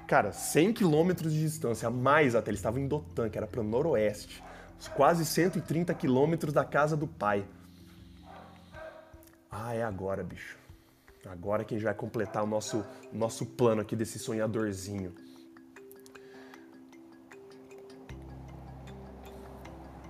Cara, 0.07 0.33
100 0.33 0.73
quilômetros 0.73 1.31
de 1.31 1.43
distância, 1.43 1.91
mais 1.91 2.35
até, 2.35 2.51
eles 2.51 2.59
estavam 2.59 2.81
em 2.81 2.89
Dotan, 2.89 3.29
que 3.29 3.37
era 3.37 3.47
para 3.47 3.61
o 3.61 3.65
noroeste. 3.65 4.43
Quase 4.95 5.25
130 5.25 5.95
quilômetros 5.95 6.53
da 6.53 6.65
casa 6.65 6.97
do 6.97 7.07
pai. 7.07 7.45
Ah, 9.51 9.75
é 9.75 9.83
agora, 9.83 10.23
bicho. 10.23 10.57
Agora 11.29 11.65
que 11.65 11.75
a 11.75 11.77
gente 11.77 11.85
vai 11.85 11.95
completar 11.95 12.43
o 12.43 12.47
nosso, 12.47 12.85
nosso 13.13 13.45
plano 13.45 13.83
aqui 13.83 13.95
desse 13.95 14.19
sonhadorzinho. 14.19 15.15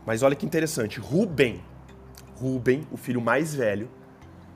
Mas 0.07 0.23
olha 0.23 0.35
que 0.35 0.47
interessante, 0.47 0.99
Ruben, 0.99 1.63
Ruben, 2.37 2.87
o 2.91 2.97
filho 2.97 3.21
mais 3.21 3.55
velho, 3.55 3.91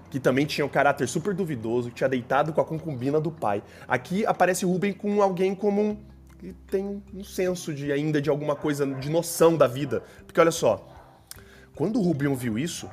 que 0.08 0.20
também 0.20 0.46
tinha 0.46 0.64
um 0.64 0.68
caráter 0.68 1.06
super 1.08 1.34
duvidoso, 1.34 1.88
que 1.90 1.96
tinha 1.96 2.08
deitado 2.08 2.52
com 2.52 2.60
a 2.60 2.64
concubina 2.64 3.20
do 3.20 3.30
pai. 3.30 3.62
Aqui 3.88 4.24
aparece 4.24 4.64
Rubem 4.64 4.92
com 4.92 5.20
alguém 5.20 5.54
como 5.54 5.98
que 6.42 6.52
tem 6.52 7.00
um 7.14 7.22
senso 7.22 7.72
de 7.72 7.92
ainda 7.92 8.20
de 8.20 8.28
alguma 8.28 8.56
coisa, 8.56 8.84
de 8.84 9.08
noção 9.08 9.56
da 9.56 9.68
vida. 9.68 10.02
Porque 10.26 10.40
olha 10.40 10.50
só, 10.50 10.92
quando 11.76 12.02
Rubem 12.02 12.26
ouviu 12.26 12.58
isso, 12.58 12.90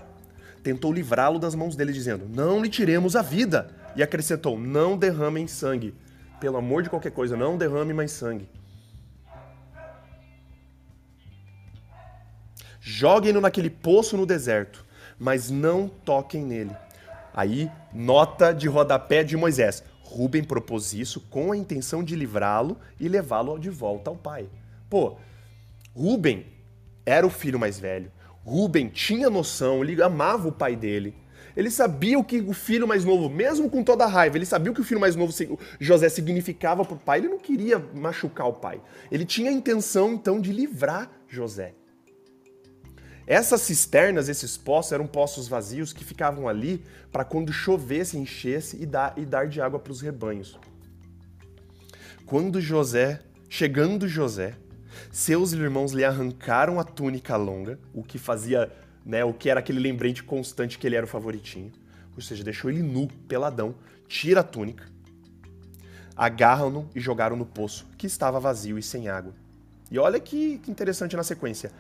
tentou 0.62 0.94
livrá-lo 0.94 1.40
das 1.40 1.56
mãos 1.56 1.76
dele, 1.76 1.92
dizendo: 1.92 2.30
Não 2.30 2.62
lhe 2.62 2.70
tiremos 2.70 3.16
a 3.16 3.24
vida. 3.24 3.76
E 3.96 4.04
acrescentou: 4.04 4.60
Não 4.60 4.96
derramem 4.96 5.48
sangue. 5.48 5.96
Pelo 6.40 6.58
amor 6.58 6.84
de 6.84 6.92
qualquer 6.92 7.12
coisa, 7.12 7.36
não 7.36 7.58
derrame 7.58 7.92
mais 7.92 8.12
sangue. 8.12 8.48
Joguem-no 12.80 13.42
naquele 13.42 13.72
poço 13.72 14.16
no 14.16 14.28
deserto, 14.28 14.86
mas 15.18 15.50
não 15.50 15.90
toquem 15.90 16.46
nele 16.46 16.76
Aí, 17.34 17.70
nota 17.94 18.54
de 18.54 18.68
rodapé 18.68 19.24
de 19.24 19.36
Moisés. 19.36 19.84
Rubem 20.10 20.44
propôs 20.44 20.92
isso 20.92 21.22
com 21.30 21.52
a 21.52 21.58
intenção 21.58 22.04
de 22.04 22.16
livrá-lo 22.16 22.76
e 23.00 23.08
levá-lo 23.08 23.60
de 23.60 23.70
volta 23.70 24.10
ao 24.10 24.16
pai. 24.16 24.50
Pô, 24.90 25.18
Rubem 25.96 26.48
era 27.06 27.28
o 27.28 27.30
filho 27.30 27.60
mais 27.60 27.80
velho. 27.80 28.12
Rubem 28.44 28.90
tinha 28.90 29.30
noção, 29.30 29.84
ele 29.84 30.02
amava 30.02 30.48
o 30.48 30.52
pai 30.52 30.76
dele. 30.76 31.14
Ele 31.56 31.70
sabia 31.70 32.18
o 32.18 32.24
que 32.24 32.40
o 32.40 32.54
filho 32.54 32.88
mais 32.88 33.06
novo, 33.06 33.30
mesmo 33.30 33.70
com 33.70 33.84
toda 33.84 34.04
a 34.04 34.08
raiva, 34.08 34.38
ele 34.38 34.48
sabia 34.48 34.72
o 34.72 34.76
que 34.76 34.82
o 34.82 34.84
filho 34.84 35.00
mais 35.00 35.16
novo, 35.16 35.32
José, 35.80 36.10
significava 36.10 36.84
para 36.84 36.96
o 36.96 37.00
pai. 37.00 37.20
Ele 37.20 37.28
não 37.28 37.38
queria 37.38 37.78
machucar 37.94 38.48
o 38.48 38.54
pai. 38.54 38.82
Ele 39.12 39.26
tinha 39.26 39.52
a 39.52 39.54
intenção, 39.54 40.14
então, 40.14 40.42
de 40.42 40.52
livrar 40.52 41.12
José. 41.28 41.76
Essas 43.30 43.62
cisternas, 43.62 44.28
esses 44.28 44.58
poços, 44.58 44.92
eram 44.92 45.06
poços 45.06 45.48
vazios 45.48 45.94
que 45.94 46.04
ficavam 46.04 46.48
ali 46.48 46.84
para 47.12 47.24
quando 47.24 47.54
chovesse, 47.54 48.18
enchesse 48.18 48.82
e 48.82 48.88
dar, 48.88 49.14
e 49.16 49.24
dar 49.24 49.48
de 49.48 49.62
água 49.62 49.80
para 49.80 49.92
os 49.92 50.02
rebanhos. 50.02 50.60
Quando 52.26 52.60
José, 52.60 53.22
chegando 53.48 54.08
José, 54.08 54.56
seus 55.12 55.54
irmãos 55.54 55.92
lhe 55.92 56.04
arrancaram 56.04 56.80
a 56.80 56.84
túnica 56.84 57.36
longa, 57.36 57.80
o 57.94 58.02
que 58.02 58.18
fazia, 58.18 58.72
né, 59.06 59.24
o 59.24 59.32
que 59.32 59.48
era 59.48 59.60
aquele 59.60 59.80
lembrete 59.80 60.24
constante 60.24 60.80
que 60.80 60.88
ele 60.88 60.96
era 60.96 61.06
o 61.06 61.10
favoritinho. 61.10 61.72
Ou 62.16 62.24
seja, 62.24 62.44
deixou 62.44 62.72
ele 62.72 62.82
nu, 62.82 63.08
peladão, 63.28 63.76
tira 64.08 64.40
a 64.40 64.44
túnica, 64.44 64.88
agarram-no 66.16 66.90
e 66.96 67.00
jogaram 67.00 67.36
no 67.36 67.46
poço, 67.46 67.86
que 67.96 68.08
estava 68.08 68.40
vazio 68.40 68.80
e 68.80 68.82
sem 68.82 69.08
água. 69.08 69.36
E 69.92 69.98
olha 69.98 70.20
que, 70.20 70.62
interessante 70.68 71.16
na 71.16 71.24
sequência. 71.24 71.72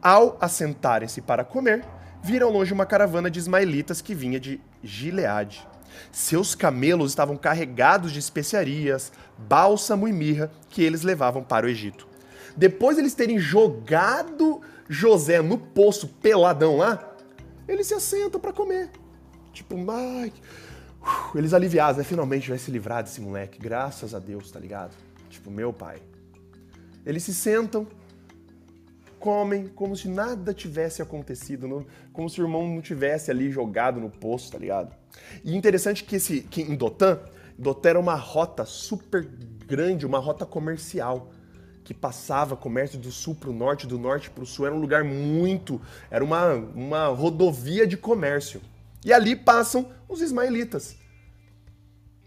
Ao 0.00 0.38
assentarem-se 0.40 1.20
para 1.20 1.44
comer, 1.44 1.84
viram 2.22 2.50
longe 2.50 2.72
uma 2.72 2.86
caravana 2.86 3.30
de 3.30 3.38
ismaelitas 3.38 4.00
que 4.00 4.14
vinha 4.14 4.40
de 4.40 4.60
Gileade. 4.82 5.66
Seus 6.12 6.54
camelos 6.54 7.10
estavam 7.10 7.36
carregados 7.36 8.12
de 8.12 8.18
especiarias, 8.18 9.12
bálsamo 9.36 10.06
e 10.06 10.12
mirra 10.12 10.50
que 10.68 10.82
eles 10.82 11.02
levavam 11.02 11.42
para 11.42 11.66
o 11.66 11.68
Egito. 11.68 12.06
Depois 12.56 12.96
de 12.96 13.02
eles 13.02 13.14
terem 13.14 13.38
jogado 13.38 14.60
José 14.88 15.42
no 15.42 15.58
poço 15.58 16.08
peladão 16.08 16.76
lá, 16.76 17.16
eles 17.66 17.86
se 17.86 17.94
assentam 17.94 18.40
para 18.40 18.52
comer. 18.52 18.90
Tipo, 19.52 19.76
ai, 19.90 20.32
eles 21.34 21.52
aliviados, 21.52 21.98
né? 21.98 22.04
Finalmente 22.04 22.48
vai 22.48 22.58
se 22.58 22.70
livrar 22.70 23.02
desse 23.02 23.20
moleque, 23.20 23.58
graças 23.58 24.14
a 24.14 24.18
Deus, 24.18 24.50
tá 24.50 24.58
ligado? 24.58 24.94
Tipo, 25.28 25.50
meu 25.50 25.72
pai. 25.72 26.00
Eles 27.04 27.22
se 27.22 27.34
sentam, 27.34 27.86
comem 29.18 29.66
como 29.68 29.96
se 29.96 30.08
nada 30.08 30.54
tivesse 30.54 31.02
acontecido, 31.02 31.86
como 32.12 32.28
se 32.28 32.40
o 32.40 32.44
irmão 32.44 32.66
não 32.66 32.80
tivesse 32.80 33.30
ali 33.30 33.50
jogado 33.50 34.00
no 34.00 34.10
poço, 34.10 34.52
tá 34.52 34.58
ligado? 34.58 34.94
E 35.44 35.56
interessante 35.56 36.04
que, 36.04 36.16
esse, 36.16 36.42
que 36.42 36.62
em 36.62 36.76
Dotan, 36.76 37.18
Dotan 37.58 37.88
era 37.90 38.00
uma 38.00 38.14
rota 38.14 38.64
super 38.64 39.24
grande, 39.66 40.06
uma 40.06 40.18
rota 40.18 40.46
comercial 40.46 41.30
que 41.88 41.94
passava 41.94 42.54
comércio 42.54 42.98
do 42.98 43.10
sul 43.10 43.34
para 43.34 43.48
o 43.48 43.52
norte, 43.52 43.86
do 43.86 43.98
norte 43.98 44.28
para 44.28 44.42
o 44.42 44.46
sul. 44.46 44.66
Era 44.66 44.74
um 44.74 44.78
lugar 44.78 45.02
muito. 45.02 45.80
Era 46.10 46.22
uma, 46.22 46.52
uma 46.52 47.06
rodovia 47.06 47.86
de 47.86 47.96
comércio. 47.96 48.60
E 49.02 49.10
ali 49.10 49.34
passam 49.34 49.90
os 50.06 50.20
ismaelitas. 50.20 50.97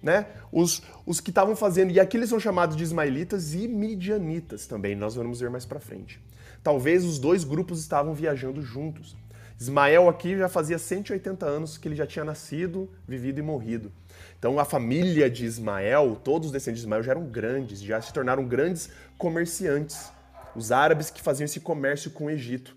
Né? 0.01 0.25
Os, 0.51 0.81
os 1.05 1.19
que 1.19 1.29
estavam 1.29 1.55
fazendo. 1.55 1.91
E 1.91 1.99
aqui 1.99 2.17
eles 2.17 2.29
são 2.29 2.39
chamados 2.39 2.75
de 2.75 2.83
ismaelitas 2.83 3.53
e 3.53 3.67
midianitas 3.67 4.65
também. 4.65 4.95
Nós 4.95 5.15
vamos 5.15 5.39
ver 5.39 5.49
mais 5.49 5.65
para 5.65 5.79
frente. 5.79 6.19
Talvez 6.63 7.03
os 7.03 7.19
dois 7.19 7.43
grupos 7.43 7.79
estavam 7.79 8.13
viajando 8.13 8.61
juntos. 8.61 9.15
Ismael 9.59 10.09
aqui 10.09 10.35
já 10.35 10.49
fazia 10.49 10.79
180 10.79 11.45
anos 11.45 11.77
que 11.77 11.87
ele 11.87 11.95
já 11.95 12.07
tinha 12.07 12.25
nascido, 12.25 12.89
vivido 13.07 13.39
e 13.39 13.43
morrido. 13.43 13.91
Então 14.39 14.59
a 14.59 14.65
família 14.65 15.29
de 15.29 15.45
Ismael, 15.45 16.19
todos 16.23 16.47
os 16.47 16.51
descendentes 16.51 16.81
de 16.81 16.87
Ismael 16.87 17.03
já 17.03 17.11
eram 17.11 17.25
grandes, 17.27 17.79
já 17.79 18.01
se 18.01 18.11
tornaram 18.11 18.43
grandes 18.47 18.89
comerciantes. 19.19 20.11
Os 20.55 20.71
árabes 20.71 21.11
que 21.11 21.21
faziam 21.21 21.45
esse 21.45 21.59
comércio 21.59 22.09
com 22.09 22.25
o 22.25 22.29
Egito. 22.31 22.75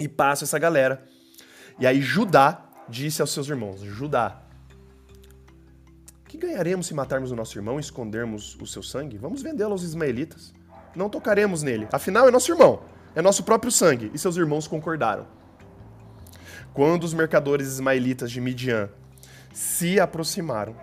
E 0.00 0.08
passa 0.08 0.44
essa 0.44 0.58
galera. 0.58 1.04
E 1.78 1.86
aí 1.86 2.00
Judá 2.00 2.70
disse 2.88 3.20
aos 3.20 3.30
seus 3.30 3.46
irmãos: 3.48 3.82
Judá, 3.82 4.42
que 6.28 6.36
ganharemos 6.36 6.86
se 6.86 6.94
matarmos 6.94 7.32
o 7.32 7.36
nosso 7.36 7.56
irmão 7.56 7.78
e 7.78 7.80
escondermos 7.80 8.56
o 8.60 8.66
seu 8.66 8.82
sangue? 8.82 9.16
Vamos 9.16 9.42
vendê-lo 9.42 9.72
aos 9.72 9.82
ismaelitas. 9.82 10.52
Não 10.94 11.08
tocaremos 11.08 11.62
nele. 11.62 11.88
Afinal, 11.90 12.28
é 12.28 12.30
nosso 12.30 12.52
irmão. 12.52 12.82
é 13.16 13.22
nosso 13.22 13.42
próprio 13.42 13.72
sangue. 13.72 14.10
E 14.12 14.18
seus 14.18 14.36
irmãos 14.36 14.68
concordaram. 14.68 15.26
Quando 16.74 17.04
os 17.04 17.14
mercadores 17.14 17.66
ismaelitas 17.66 18.30
de 18.30 18.40
Midian 18.40 18.90
se 19.52 19.98
aproximaram, 19.98 20.76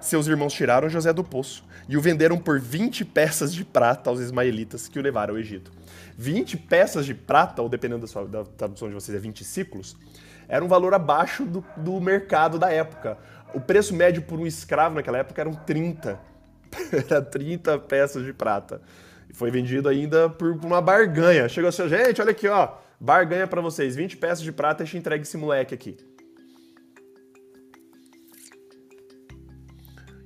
seus 0.00 0.26
irmãos 0.26 0.52
tiraram 0.52 0.88
José 0.88 1.12
do 1.12 1.22
poço 1.22 1.64
e 1.88 1.96
o 1.96 2.00
venderam 2.00 2.36
por 2.36 2.60
20 2.60 3.04
peças 3.04 3.54
de 3.54 3.64
prata 3.64 4.10
aos 4.10 4.20
ismaelitas 4.20 4.88
que 4.88 4.98
o 4.98 5.02
levaram 5.02 5.34
ao 5.34 5.40
Egito. 5.40 5.72
20 6.18 6.56
peças 6.56 7.06
de 7.06 7.14
prata, 7.14 7.62
ou 7.62 7.68
dependendo 7.68 8.02
da, 8.02 8.06
sua, 8.06 8.26
da 8.26 8.44
tradução 8.44 8.88
de 8.88 8.94
vocês, 8.94 9.16
é 9.16 9.20
20 9.20 9.44
ciclos, 9.44 9.96
era 10.50 10.64
um 10.64 10.68
valor 10.68 10.92
abaixo 10.92 11.44
do, 11.44 11.64
do 11.76 12.00
mercado 12.00 12.58
da 12.58 12.70
época. 12.72 13.16
O 13.52 13.60
preço 13.60 13.94
médio 13.94 14.22
por 14.22 14.38
um 14.38 14.46
escravo 14.46 14.94
naquela 14.94 15.18
época 15.18 15.40
eram 15.40 15.54
30. 15.54 16.18
Era 16.92 17.22
30 17.22 17.78
peças 17.86 18.24
de 18.24 18.32
prata. 18.32 18.80
E 19.28 19.34
foi 19.34 19.50
vendido 19.50 19.88
ainda 19.88 20.28
por 20.28 20.50
uma 20.64 20.80
barganha. 20.80 21.48
Chegou 21.48 21.68
assim, 21.68 21.88
gente, 21.88 22.20
olha 22.20 22.30
aqui, 22.30 22.48
ó. 22.48 22.74
Barganha 23.00 23.46
para 23.46 23.60
vocês, 23.60 23.96
20 23.96 24.16
peças 24.18 24.42
de 24.42 24.52
prata 24.52 24.84
e 24.84 24.86
te 24.86 24.96
entrega 24.96 25.22
esse 25.22 25.36
moleque 25.36 25.74
aqui. 25.74 25.96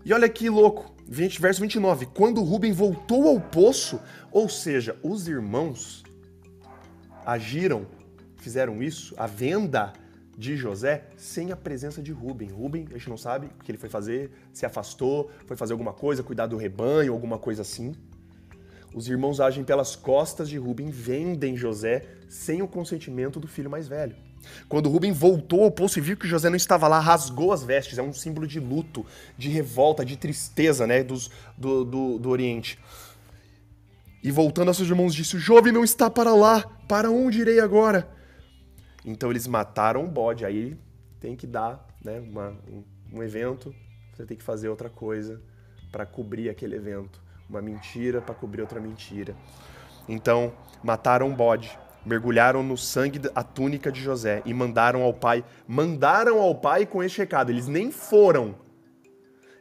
E 0.04 0.12
olha 0.12 0.28
que 0.28 0.50
louco, 0.50 0.94
20, 1.08 1.40
verso 1.40 1.60
29. 1.62 2.06
Quando 2.06 2.42
Rubem 2.42 2.72
voltou 2.72 3.28
ao 3.28 3.40
poço, 3.40 4.00
ou 4.30 4.48
seja, 4.48 4.96
os 5.02 5.28
irmãos 5.28 6.02
agiram, 7.24 7.86
fizeram 8.36 8.82
isso, 8.82 9.14
a 9.16 9.26
venda 9.26 9.92
de 10.36 10.56
José 10.56 11.04
sem 11.16 11.52
a 11.52 11.56
presença 11.56 12.02
de 12.02 12.12
Rubem. 12.12 12.48
Rubem, 12.48 12.86
a 12.90 12.94
gente 12.94 13.08
não 13.08 13.16
sabe 13.16 13.46
o 13.46 13.64
que 13.64 13.70
ele 13.70 13.78
foi 13.78 13.88
fazer, 13.88 14.30
se 14.52 14.66
afastou, 14.66 15.30
foi 15.46 15.56
fazer 15.56 15.72
alguma 15.72 15.92
coisa, 15.92 16.22
cuidar 16.22 16.46
do 16.46 16.56
rebanho, 16.56 17.12
alguma 17.12 17.38
coisa 17.38 17.62
assim. 17.62 17.94
Os 18.94 19.08
irmãos 19.08 19.40
agem 19.40 19.64
pelas 19.64 19.96
costas 19.96 20.48
de 20.48 20.56
Rubem, 20.56 20.90
vendem 20.90 21.56
José 21.56 22.04
sem 22.28 22.62
o 22.62 22.68
consentimento 22.68 23.40
do 23.40 23.48
filho 23.48 23.68
mais 23.70 23.88
velho. 23.88 24.14
Quando 24.68 24.88
Rubem 24.88 25.12
voltou 25.12 25.64
ao 25.64 25.70
poço 25.70 25.98
e 25.98 26.02
viu 26.02 26.16
que 26.16 26.28
José 26.28 26.48
não 26.48 26.56
estava 26.56 26.86
lá, 26.86 27.00
rasgou 27.00 27.52
as 27.52 27.64
vestes. 27.64 27.98
É 27.98 28.02
um 28.02 28.12
símbolo 28.12 28.46
de 28.46 28.60
luto, 28.60 29.04
de 29.36 29.48
revolta, 29.48 30.04
de 30.04 30.16
tristeza 30.16 30.86
né, 30.86 31.02
dos, 31.02 31.30
do, 31.56 31.84
do, 31.84 32.18
do 32.18 32.30
Oriente. 32.30 32.78
E 34.22 34.30
voltando 34.30 34.70
a 34.70 34.74
seus 34.74 34.88
irmãos, 34.88 35.14
disse: 35.14 35.36
O 35.36 35.40
jovem 35.40 35.72
não 35.72 35.84
está 35.84 36.08
para 36.08 36.34
lá, 36.34 36.62
para 36.88 37.10
onde 37.10 37.40
irei 37.40 37.60
agora? 37.60 38.13
Então 39.04 39.30
eles 39.30 39.46
mataram 39.46 40.04
o 40.04 40.08
bode. 40.08 40.44
Aí 40.44 40.76
tem 41.20 41.36
que 41.36 41.46
dar 41.46 41.86
né, 42.02 42.20
uma, 42.20 42.56
um, 43.12 43.22
evento, 43.22 43.74
você 44.12 44.24
tem 44.24 44.36
que 44.36 44.42
fazer 44.42 44.68
outra 44.68 44.88
coisa 44.88 45.40
para 45.92 46.06
cobrir 46.06 46.48
aquele 46.48 46.76
evento. 46.76 47.22
Uma 47.48 47.60
mentira 47.60 48.20
para 48.20 48.34
cobrir 48.34 48.62
outra 48.62 48.80
mentira. 48.80 49.36
Então 50.08 50.52
mataram 50.82 51.30
o 51.30 51.34
bode, 51.34 51.78
mergulharam 52.04 52.62
no 52.62 52.76
sangue 52.76 53.20
a 53.34 53.42
túnica 53.42 53.92
de 53.92 54.00
José 54.00 54.42
e 54.46 54.54
mandaram 54.54 55.02
ao 55.02 55.12
pai. 55.12 55.44
Mandaram 55.68 56.40
ao 56.40 56.54
pai 56.54 56.86
com 56.86 57.02
este 57.02 57.18
recado. 57.18 57.50
Eles 57.50 57.68
nem 57.68 57.90
foram 57.90 58.54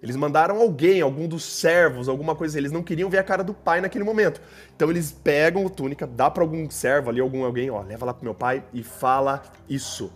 eles 0.04 0.18
mandaram 0.18 0.60
alguém, 0.60 1.00
algum 1.00 1.30
dos 1.30 1.46
servos, 1.46 2.10
alguma 2.10 2.36
coisa. 2.36 2.58
Eles 2.58 2.74
não 2.74 2.84
queriam 2.84 3.10
ver 3.10 3.20
a 3.20 3.24
cara 3.24 3.42
do 3.42 3.54
pai 3.54 3.80
naquele 3.80 4.04
momento. 4.04 4.42
Então 4.76 4.90
eles 4.90 5.14
pegam 5.14 5.66
a 5.66 5.70
túnica, 5.70 6.06
dá 6.06 6.30
para 6.30 6.44
algum 6.44 6.70
servo 6.70 7.10
ali, 7.10 7.22
algum 7.22 7.46
alguém, 7.46 7.70
ó, 7.70 7.82
leva 7.82 8.06
lá 8.06 8.14
pro 8.14 8.26
meu 8.26 8.36
pai 8.36 8.66
e 8.74 8.84
fala 8.84 9.42
isso. 9.70 10.12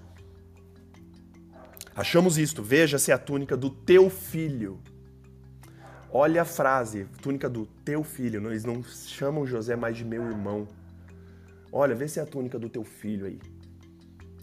Achamos 1.96 2.38
isto. 2.38 2.62
Veja 2.62 3.00
se 3.00 3.12
é 3.12 3.14
a 3.14 3.18
túnica 3.18 3.56
do 3.56 3.70
teu 3.70 4.10
filho. 4.10 4.82
Olha 6.12 6.42
a 6.42 6.46
frase, 6.46 7.08
túnica 7.22 7.50
do 7.50 7.66
teu 7.86 8.04
filho. 8.04 8.46
Eles 8.50 8.66
não 8.66 8.84
chamam 8.84 9.48
José 9.48 9.78
mais 9.78 9.96
de 9.96 10.04
meu 10.04 10.22
irmão. 10.22 10.68
Olha, 11.72 11.96
vê 11.96 12.10
se 12.10 12.20
é 12.20 12.24
a 12.24 12.26
túnica 12.26 12.60
do 12.60 12.68
teu 12.68 12.84
filho 12.84 13.26
aí 13.26 13.40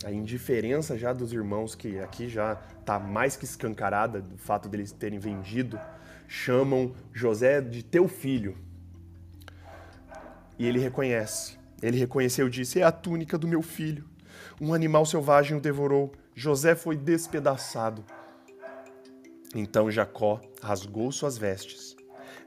a 0.04 0.12
indiferença 0.12 0.98
já 0.98 1.12
dos 1.12 1.32
irmãos, 1.32 1.74
que 1.74 1.98
aqui 1.98 2.28
já 2.28 2.60
está 2.78 2.98
mais 2.98 3.36
que 3.36 3.44
escancarada 3.44 4.20
do 4.20 4.36
fato 4.36 4.68
deles 4.68 4.92
terem 4.92 5.18
vendido, 5.18 5.80
chamam 6.28 6.94
José 7.12 7.60
de 7.60 7.82
teu 7.82 8.06
filho. 8.06 8.56
E 10.58 10.66
ele 10.66 10.78
reconhece. 10.78 11.58
Ele 11.82 11.98
reconheceu 11.98 12.46
e 12.46 12.50
disse: 12.50 12.80
É 12.80 12.84
a 12.84 12.92
túnica 12.92 13.38
do 13.38 13.48
meu 13.48 13.62
filho. 13.62 14.04
Um 14.60 14.74
animal 14.74 15.06
selvagem 15.06 15.56
o 15.56 15.60
devorou. 15.60 16.12
José 16.34 16.74
foi 16.74 16.96
despedaçado. 16.96 18.04
Então 19.54 19.90
Jacó 19.90 20.40
rasgou 20.60 21.10
suas 21.12 21.38
vestes, 21.38 21.96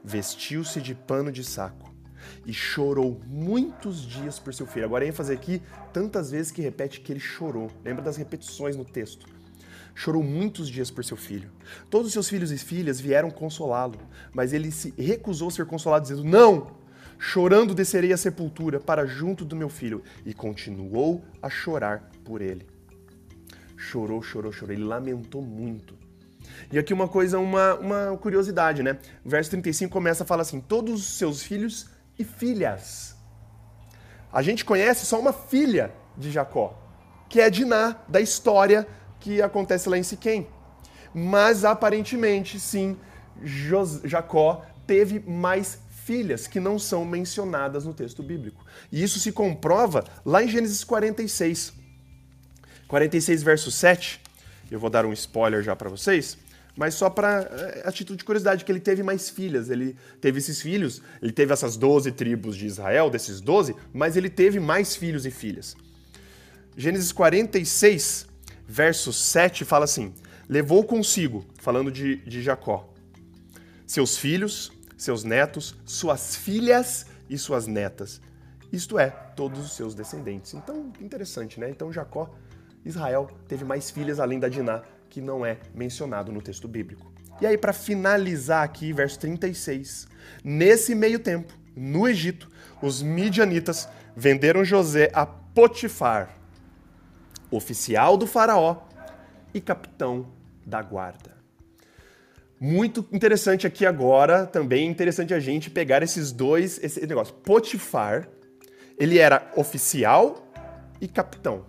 vestiu-se 0.04 0.80
de 0.80 0.94
pano 0.94 1.32
de 1.32 1.42
saco 1.42 1.97
e 2.46 2.52
chorou 2.52 3.20
muitos 3.26 4.02
dias 4.02 4.38
por 4.38 4.54
seu 4.54 4.66
filho. 4.66 4.84
Agora, 4.84 5.06
ênfase 5.06 5.32
aqui, 5.32 5.62
tantas 5.92 6.30
vezes 6.30 6.50
que 6.50 6.62
repete 6.62 7.00
que 7.00 7.12
ele 7.12 7.20
chorou. 7.20 7.70
Lembra 7.84 8.02
das 8.02 8.16
repetições 8.16 8.76
no 8.76 8.84
texto. 8.84 9.26
Chorou 9.94 10.22
muitos 10.22 10.68
dias 10.68 10.90
por 10.90 11.04
seu 11.04 11.16
filho. 11.16 11.50
Todos 11.90 12.06
os 12.06 12.12
seus 12.12 12.28
filhos 12.28 12.52
e 12.52 12.58
filhas 12.58 13.00
vieram 13.00 13.30
consolá-lo, 13.30 13.98
mas 14.32 14.52
ele 14.52 14.70
se 14.70 14.94
recusou 14.96 15.48
a 15.48 15.50
ser 15.50 15.66
consolado, 15.66 16.02
dizendo: 16.02 16.24
Não! 16.24 16.78
Chorando 17.18 17.74
descerei 17.74 18.12
à 18.12 18.16
sepultura 18.16 18.78
para 18.78 19.04
junto 19.04 19.44
do 19.44 19.56
meu 19.56 19.68
filho. 19.68 20.02
E 20.24 20.32
continuou 20.32 21.24
a 21.42 21.50
chorar 21.50 22.10
por 22.24 22.40
ele. 22.40 22.64
Chorou, 23.76 24.22
chorou, 24.22 24.52
chorou. 24.52 24.72
Ele 24.72 24.84
lamentou 24.84 25.42
muito. 25.42 25.96
E 26.70 26.78
aqui 26.78 26.92
uma 26.92 27.08
coisa, 27.08 27.38
uma, 27.38 27.74
uma 27.74 28.16
curiosidade, 28.18 28.82
né? 28.82 28.98
O 29.24 29.28
verso 29.28 29.50
35 29.50 29.92
começa 29.92 30.22
a 30.22 30.26
falar 30.26 30.42
assim: 30.42 30.60
Todos 30.60 31.00
os 31.00 31.18
seus 31.18 31.42
filhos 31.42 31.88
e 32.18 32.24
filhas. 32.24 33.16
A 34.32 34.42
gente 34.42 34.64
conhece 34.64 35.06
só 35.06 35.18
uma 35.18 35.32
filha 35.32 35.92
de 36.16 36.30
Jacó, 36.30 36.78
que 37.28 37.40
é 37.40 37.48
Diná, 37.48 37.96
da 38.08 38.20
história 38.20 38.86
que 39.20 39.40
acontece 39.40 39.88
lá 39.88 39.96
em 39.96 40.02
Siquém. 40.02 40.46
Mas 41.14 41.64
aparentemente, 41.64 42.60
sim, 42.60 42.96
Jacó 44.04 44.62
teve 44.86 45.20
mais 45.20 45.78
filhas 46.04 46.46
que 46.46 46.60
não 46.60 46.78
são 46.78 47.04
mencionadas 47.04 47.84
no 47.84 47.94
texto 47.94 48.22
bíblico. 48.22 48.64
E 48.90 49.02
isso 49.02 49.18
se 49.18 49.32
comprova 49.32 50.04
lá 50.24 50.42
em 50.42 50.48
Gênesis 50.48 50.84
46. 50.84 51.72
46, 52.86 53.42
verso 53.42 53.70
7. 53.70 54.20
Eu 54.70 54.78
vou 54.78 54.90
dar 54.90 55.06
um 55.06 55.12
spoiler 55.12 55.62
já 55.62 55.76
para 55.76 55.88
vocês 55.88 56.38
mas 56.78 56.94
só 56.94 57.10
para 57.10 57.40
é, 57.40 57.82
a 57.84 57.90
título 57.90 58.16
de 58.16 58.22
curiosidade, 58.22 58.64
que 58.64 58.70
ele 58.70 58.78
teve 58.78 59.02
mais 59.02 59.28
filhas, 59.28 59.68
ele 59.68 59.96
teve 60.20 60.38
esses 60.38 60.62
filhos, 60.62 61.02
ele 61.20 61.32
teve 61.32 61.52
essas 61.52 61.76
12 61.76 62.12
tribos 62.12 62.56
de 62.56 62.66
Israel, 62.66 63.10
desses 63.10 63.40
12, 63.40 63.74
mas 63.92 64.16
ele 64.16 64.30
teve 64.30 64.60
mais 64.60 64.94
filhos 64.94 65.26
e 65.26 65.30
filhas. 65.32 65.76
Gênesis 66.76 67.10
46, 67.10 68.28
verso 68.64 69.12
7 69.12 69.64
fala 69.64 69.86
assim: 69.86 70.14
Levou 70.48 70.84
consigo, 70.84 71.44
falando 71.58 71.90
de, 71.90 72.18
de 72.18 72.40
Jacó, 72.40 72.94
seus 73.84 74.16
filhos, 74.16 74.70
seus 74.96 75.24
netos, 75.24 75.74
suas 75.84 76.36
filhas 76.36 77.06
e 77.28 77.36
suas 77.36 77.66
netas, 77.66 78.20
isto 78.72 79.00
é, 79.00 79.10
todos 79.10 79.58
os 79.58 79.72
seus 79.72 79.96
descendentes. 79.96 80.54
Então, 80.54 80.92
interessante, 81.00 81.58
né? 81.58 81.68
Então, 81.70 81.92
Jacó, 81.92 82.32
Israel, 82.84 83.28
teve 83.48 83.64
mais 83.64 83.90
filhas 83.90 84.20
além 84.20 84.38
da 84.38 84.48
Diná, 84.48 84.84
que 85.08 85.20
não 85.20 85.44
é 85.44 85.58
mencionado 85.74 86.32
no 86.32 86.42
texto 86.42 86.68
bíblico. 86.68 87.12
E 87.40 87.46
aí, 87.46 87.56
para 87.56 87.72
finalizar 87.72 88.64
aqui, 88.64 88.92
verso 88.92 89.18
36. 89.20 90.08
Nesse 90.42 90.94
meio 90.94 91.18
tempo, 91.18 91.52
no 91.76 92.08
Egito, 92.08 92.50
os 92.82 93.00
midianitas 93.02 93.88
venderam 94.16 94.64
José 94.64 95.10
a 95.14 95.24
Potifar, 95.24 96.36
oficial 97.50 98.16
do 98.16 98.26
faraó 98.26 98.82
e 99.54 99.60
capitão 99.60 100.26
da 100.66 100.82
guarda. 100.82 101.38
Muito 102.60 103.06
interessante 103.12 103.66
aqui 103.66 103.86
agora, 103.86 104.44
também 104.44 104.88
interessante 104.88 105.32
a 105.32 105.38
gente 105.38 105.70
pegar 105.70 106.02
esses 106.02 106.32
dois, 106.32 106.82
esse 106.82 107.06
negócio. 107.06 107.32
Potifar, 107.34 108.28
ele 108.98 109.18
era 109.18 109.48
oficial 109.54 110.44
e 111.00 111.06
capitão. 111.06 111.64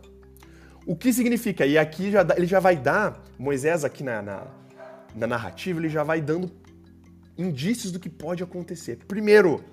O 0.87 0.95
que 0.95 1.13
significa? 1.13 1.63
E 1.67 1.77
aqui 1.77 2.09
já, 2.09 2.25
ele 2.35 2.47
já 2.47 2.59
vai 2.59 2.75
dar, 2.75 3.23
Moisés 3.39 3.85
aqui 3.85 4.03
na, 4.03 4.21
na, 4.21 4.43
na 5.15 5.25
narrativa, 5.25 5.79
ele 5.79 5.87
já 5.87 6.03
vai 6.03 6.19
dando 6.19 6.51
indícios 7.37 7.89
do 7.89 7.99
que 7.99 8.09
pode 8.09 8.43
acontecer. 8.43 8.97
Primeiro, 9.07 9.63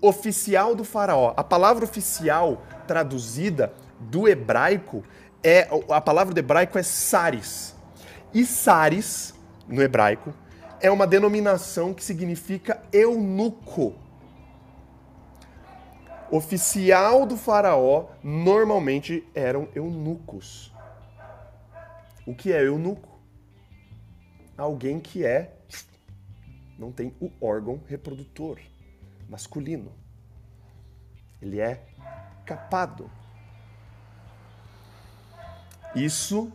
oficial 0.00 0.74
do 0.74 0.84
faraó. 0.84 1.34
A 1.36 1.44
palavra 1.44 1.84
oficial 1.84 2.64
traduzida 2.86 3.74
do 4.00 4.26
hebraico 4.26 5.04
é 5.44 5.68
a 5.90 6.00
palavra 6.00 6.32
do 6.32 6.38
hebraico 6.38 6.78
é 6.78 6.82
saris. 6.82 7.76
E 8.32 8.46
saris 8.46 9.34
no 9.68 9.82
hebraico 9.82 10.32
é 10.80 10.90
uma 10.90 11.06
denominação 11.06 11.92
que 11.92 12.02
significa 12.02 12.82
eunuco 12.90 13.94
oficial 16.30 17.26
do 17.26 17.36
faraó 17.36 18.06
normalmente 18.22 19.26
eram 19.34 19.68
eunucos. 19.74 20.72
O 22.24 22.34
que 22.34 22.52
é 22.52 22.64
eunuco? 22.64 23.09
Alguém 24.60 25.00
que 25.00 25.24
é 25.24 25.56
não 26.78 26.92
tem 26.92 27.14
o 27.18 27.30
órgão 27.40 27.82
reprodutor 27.86 28.60
masculino. 29.26 29.90
Ele 31.40 31.58
é 31.58 31.86
escapado. 32.40 33.10
Isso 35.96 36.52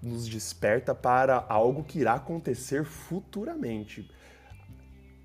nos 0.00 0.26
desperta 0.26 0.94
para 0.94 1.44
algo 1.46 1.84
que 1.84 1.98
irá 1.98 2.14
acontecer 2.14 2.82
futuramente. 2.82 4.10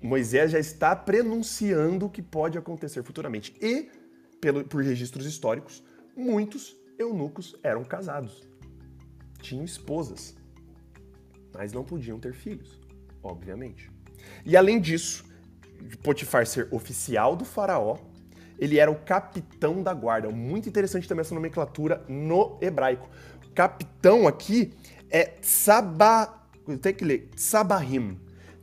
Moisés 0.02 0.50
já 0.50 0.58
está 0.58 0.94
prenunciando 0.94 2.04
o 2.04 2.10
que 2.10 2.20
pode 2.20 2.58
acontecer 2.58 3.02
futuramente. 3.02 3.56
E, 3.62 3.90
pelo, 4.42 4.62
por 4.64 4.84
registros 4.84 5.24
históricos, 5.24 5.82
muitos 6.14 6.76
eunucos 6.98 7.56
eram 7.62 7.82
casados. 7.82 8.46
Tinham 9.40 9.64
esposas, 9.64 10.36
mas 11.52 11.72
não 11.72 11.84
podiam 11.84 12.18
ter 12.18 12.32
filhos, 12.32 12.80
obviamente. 13.22 13.90
E 14.44 14.56
além 14.56 14.80
disso, 14.80 15.24
Potifar 16.02 16.46
ser 16.46 16.68
oficial 16.70 17.34
do 17.34 17.44
faraó, 17.44 17.96
ele 18.58 18.78
era 18.78 18.90
o 18.90 18.96
capitão 18.96 19.82
da 19.82 19.94
guarda. 19.94 20.28
Muito 20.28 20.68
interessante 20.68 21.08
também 21.08 21.22
essa 21.22 21.34
nomenclatura 21.34 22.04
no 22.06 22.58
hebraico. 22.60 23.08
Capitão 23.54 24.28
aqui 24.28 24.74
é 25.08 25.24
tsaba, 25.24 26.46
tem 26.82 26.94
que 26.94 27.04
ler, 27.04 27.30
tsabahim. 27.34 28.20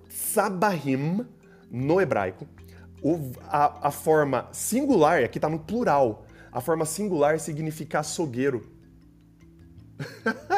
Tsabahim 0.08 1.26
no 1.72 2.00
hebraico. 2.00 2.48
O, 3.02 3.32
a, 3.44 3.88
a 3.88 3.92
forma 3.92 4.48
singular, 4.52 5.24
aqui 5.24 5.38
está 5.38 5.50
no 5.50 5.60
plural, 5.60 6.26
a 6.52 6.62
forma 6.62 6.86
singular 6.86 7.40
significa 7.40 8.00
açougueiro. 8.00 8.64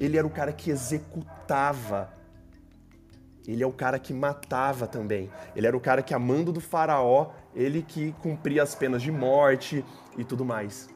ele 0.00 0.16
era 0.16 0.26
o 0.26 0.30
cara 0.30 0.52
que 0.52 0.70
executava. 0.70 2.10
Ele 3.46 3.62
é 3.62 3.66
o 3.66 3.72
cara 3.72 3.98
que 3.98 4.14
matava 4.14 4.86
também. 4.86 5.30
Ele 5.54 5.66
era 5.66 5.76
o 5.76 5.80
cara 5.80 6.02
que, 6.02 6.14
a 6.14 6.18
mando 6.18 6.52
do 6.52 6.60
faraó, 6.60 7.32
ele 7.54 7.82
que 7.82 8.12
cumpria 8.22 8.62
as 8.62 8.74
penas 8.74 9.02
de 9.02 9.12
morte 9.12 9.84
e 10.16 10.24
tudo 10.24 10.44
mais. 10.44 10.88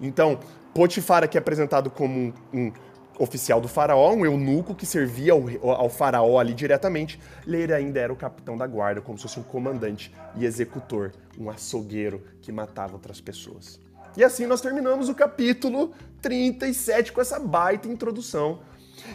Então, 0.00 0.38
Potifar 0.74 1.24
aqui 1.24 1.38
é 1.38 1.40
apresentado 1.40 1.90
como 1.90 2.18
um, 2.18 2.32
um 2.52 2.72
oficial 3.18 3.62
do 3.62 3.68
faraó, 3.68 4.12
um 4.12 4.26
eunuco 4.26 4.74
que 4.74 4.84
servia 4.84 5.32
ao, 5.32 5.70
ao, 5.70 5.88
faraó 5.88 6.38
ali 6.38 6.52
diretamente, 6.52 7.18
ele 7.46 7.72
ainda 7.72 7.98
era 7.98 8.12
o 8.12 8.16
capitão 8.16 8.58
da 8.58 8.66
guarda, 8.66 9.00
como 9.00 9.16
se 9.16 9.22
fosse 9.22 9.40
um 9.40 9.42
comandante 9.42 10.12
e 10.34 10.44
executor, 10.44 11.12
um 11.38 11.48
açougueiro 11.48 12.22
que 12.42 12.52
matava 12.52 12.92
outras 12.92 13.20
pessoas. 13.20 13.80
E 14.16 14.24
assim 14.24 14.46
nós 14.46 14.60
terminamos 14.60 15.08
o 15.08 15.14
capítulo 15.14 15.92
37 16.22 17.12
com 17.12 17.20
essa 17.20 17.38
baita 17.38 17.86
introdução. 17.86 18.60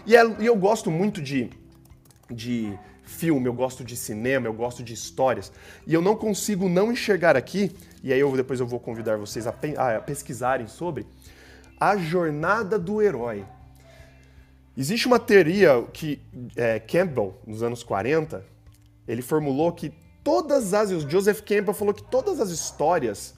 E, 0.05 0.15
é, 0.15 0.23
e 0.39 0.45
eu 0.45 0.55
gosto 0.55 0.91
muito 0.91 1.21
de, 1.21 1.49
de 2.29 2.77
filme, 3.03 3.47
eu 3.47 3.53
gosto 3.53 3.83
de 3.83 3.95
cinema, 3.95 4.47
eu 4.47 4.53
gosto 4.53 4.83
de 4.83 4.93
histórias, 4.93 5.51
e 5.85 5.93
eu 5.93 6.01
não 6.01 6.15
consigo 6.15 6.69
não 6.69 6.91
enxergar 6.91 7.35
aqui, 7.35 7.75
e 8.03 8.13
aí 8.13 8.19
eu, 8.19 8.35
depois 8.35 8.59
eu 8.59 8.67
vou 8.67 8.79
convidar 8.79 9.17
vocês 9.17 9.45
a, 9.47 9.53
a 9.97 9.99
pesquisarem 10.01 10.67
sobre, 10.67 11.05
a 11.79 11.97
jornada 11.97 12.79
do 12.79 13.01
herói. 13.01 13.43
Existe 14.77 15.07
uma 15.07 15.19
teoria 15.19 15.83
que 15.91 16.21
é, 16.55 16.79
Campbell, 16.79 17.37
nos 17.45 17.61
anos 17.61 17.83
40, 17.83 18.45
ele 19.07 19.21
formulou 19.21 19.71
que 19.71 19.91
todas 20.23 20.73
as. 20.73 20.89
Joseph 21.03 21.41
Campbell 21.41 21.73
falou 21.73 21.93
que 21.93 22.03
todas 22.03 22.39
as 22.39 22.49
histórias 22.49 23.33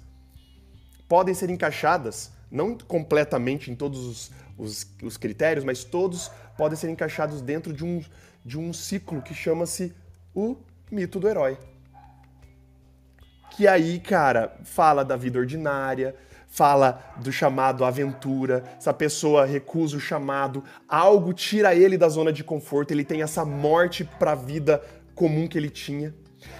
podem 1.14 1.36
ser 1.36 1.52
encaixadas, 1.52 2.32
não 2.50 2.76
completamente 2.76 3.70
em 3.70 3.76
todos 3.76 4.00
os, 4.00 4.32
os, 4.58 4.88
os 5.04 5.16
critérios, 5.16 5.64
mas 5.64 5.84
todos 5.84 6.32
podem 6.58 6.76
ser 6.76 6.90
encaixados 6.90 7.40
dentro 7.40 7.72
de 7.72 7.86
um, 7.86 8.04
de 8.44 8.58
um 8.58 8.74
ciclo 8.74 9.22
que 9.22 9.32
chama-se 9.32 9.94
o 10.34 10.58
mito 10.90 11.20
do 11.20 11.30
herói. 11.30 11.56
Que 13.52 13.68
aí, 13.68 14.00
cara, 14.00 14.58
fala 14.64 15.06
da 15.06 15.16
vida 15.16 15.38
ordinária, 15.38 16.16
fala 16.48 17.00
do 17.18 17.32
chamado 17.32 17.86
aventura, 17.86 18.64
essa 18.80 18.92
pessoa 18.92 19.46
recusa 19.46 19.98
o 19.98 20.00
chamado, 20.00 20.64
algo 20.90 21.32
tira 21.32 21.76
ele 21.76 21.96
da 21.96 22.10
zona 22.10 22.34
de 22.34 22.44
conforto, 22.44 22.90
ele 22.90 23.06
tem 23.06 23.22
essa 23.22 23.46
morte 23.46 24.04
para 24.04 24.32
a 24.32 24.36
vida 24.36 24.84
comum 25.14 25.48
que 25.48 25.60
ele 25.60 25.70
tinha. 25.70 26.12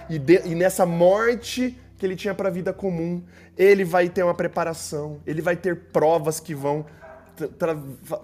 E, 0.08 0.16
de, 0.16 0.46
e 0.46 0.54
nessa 0.54 0.86
morte 0.86 1.76
que 2.04 2.06
ele 2.06 2.16
tinha 2.16 2.34
para 2.34 2.50
a 2.50 2.52
vida 2.52 2.70
comum, 2.70 3.22
ele 3.56 3.82
vai 3.82 4.10
ter 4.10 4.22
uma 4.22 4.34
preparação, 4.34 5.20
ele 5.26 5.40
vai 5.40 5.56
ter 5.56 5.74
provas 5.90 6.38
que 6.38 6.54
vão 6.54 6.84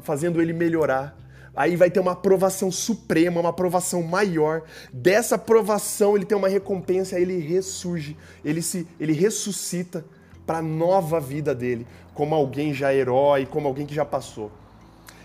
fazendo 0.03 0.43
ele 0.43 0.53
melhorar. 0.53 1.17
Aí 1.57 1.77
vai 1.77 1.91
ter 1.91 1.99
uma 1.99 2.13
aprovação 2.13 2.71
suprema, 2.71 3.41
uma 3.41 3.49
aprovação 3.49 4.03
maior. 4.03 4.63
Dessa 4.93 5.37
aprovação 5.37 6.15
ele 6.15 6.27
tem 6.27 6.37
uma 6.37 6.47
recompensa, 6.49 7.19
ele 7.19 7.39
ressurge, 7.39 8.19
ele 8.45 8.61
se 8.61 8.87
ele 9.01 9.15
ressuscita 9.15 10.05
para 10.47 10.59
a 10.59 10.63
nova 10.63 11.19
vida 11.19 11.55
dele, 11.55 11.87
como 12.13 12.35
alguém 12.35 12.75
já 12.75 12.93
herói, 12.95 13.47
como 13.47 13.67
alguém 13.67 13.87
que 13.87 13.95
já 13.95 14.05
passou. 14.05 14.53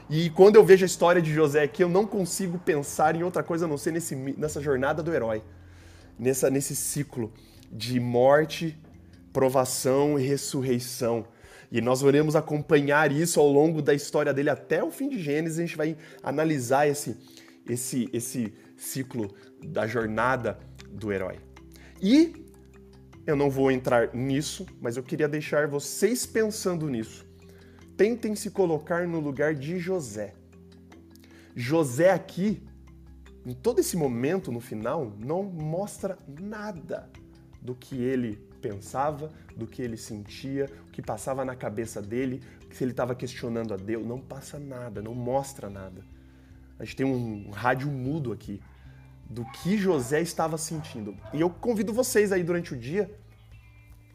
E 0.10 0.30
quando 0.30 0.56
eu 0.56 0.64
vejo 0.64 0.86
a 0.86 0.88
história 0.88 1.22
de 1.22 1.34
José 1.34 1.64
aqui, 1.64 1.84
eu 1.84 1.90
não 1.90 2.08
consigo 2.08 2.58
pensar 2.58 3.16
em 3.16 3.24
outra 3.24 3.44
coisa 3.44 3.66
a 3.66 3.68
não 3.68 3.78
ser 3.78 3.92
nesse, 3.92 4.16
nessa 4.16 4.62
jornada 4.62 5.04
do 5.04 5.14
herói, 5.14 5.44
nessa, 6.18 6.50
nesse 6.50 6.74
ciclo 6.74 7.34
de 7.72 8.00
morte, 8.00 8.78
provação 9.32 10.18
e 10.20 10.26
ressurreição. 10.26 11.28
E 11.72 11.82
nós 11.82 12.02
veremos 12.02 12.36
acompanhar 12.36 13.12
isso 13.12 13.40
ao 13.40 13.52
longo 13.52 13.82
da 13.82 13.94
história 13.94 14.34
dele 14.34 14.50
até 14.50 14.84
o 14.84 14.92
fim 14.92 15.10
de 15.10 15.22
Gênesis. 15.22 15.60
A 15.60 15.62
gente 15.62 15.76
vai 15.76 15.98
analisar 16.24 16.88
esse, 16.88 17.18
esse, 17.68 18.10
esse 18.14 18.54
ciclo 18.78 19.36
da 19.62 19.86
jornada 19.86 20.58
do 20.90 21.12
herói. 21.12 21.38
E 22.02 22.46
eu 23.28 23.36
não 23.36 23.50
vou 23.50 23.72
entrar 23.72 24.14
nisso, 24.14 24.66
mas 24.80 24.96
eu 24.96 25.04
queria 25.04 25.28
deixar 25.28 25.68
vocês 25.68 26.26
pensando 26.26 26.88
nisso. 26.88 27.26
Tentem 27.98 28.36
se 28.36 28.52
colocar 28.52 29.08
no 29.08 29.20
lugar 29.20 29.56
de 29.56 29.80
José. 29.80 30.34
José 31.56 32.12
aqui, 32.12 32.62
em 33.46 33.54
todo 33.54 33.80
esse 33.80 33.98
momento 33.98 34.52
no 34.52 34.60
final, 34.60 35.12
não 35.18 35.44
mostra 35.44 36.18
nada 36.40 37.10
do 37.66 37.74
que 37.74 37.96
ele 37.96 38.38
pensava, 38.62 39.32
do 39.56 39.66
que 39.66 39.82
ele 39.82 39.98
sentia, 39.98 40.70
o 40.88 40.92
que 40.92 41.02
passava 41.02 41.44
na 41.44 41.56
cabeça 41.56 42.02
dele, 42.02 42.42
se 42.72 42.84
ele 42.84 42.92
estava 42.92 43.16
questionando 43.16 43.74
a 43.74 43.78
Deus. 43.78 44.06
Não 44.06 44.20
passa 44.20 44.60
nada, 44.60 45.02
não 45.02 45.16
mostra 45.16 45.70
nada. 45.70 46.06
A 46.78 46.84
gente 46.84 46.96
tem 46.96 47.06
um 47.06 47.50
rádio 47.50 47.90
mudo 47.90 48.32
aqui 48.32 48.62
do 49.30 49.44
que 49.46 49.78
José 49.78 50.22
estava 50.22 50.58
sentindo. 50.58 51.18
E 51.34 51.42
eu 51.42 51.50
convido 51.50 51.92
vocês 51.92 52.32
aí 52.32 52.44
durante 52.44 52.74
o 52.74 52.78
dia, 52.78 53.10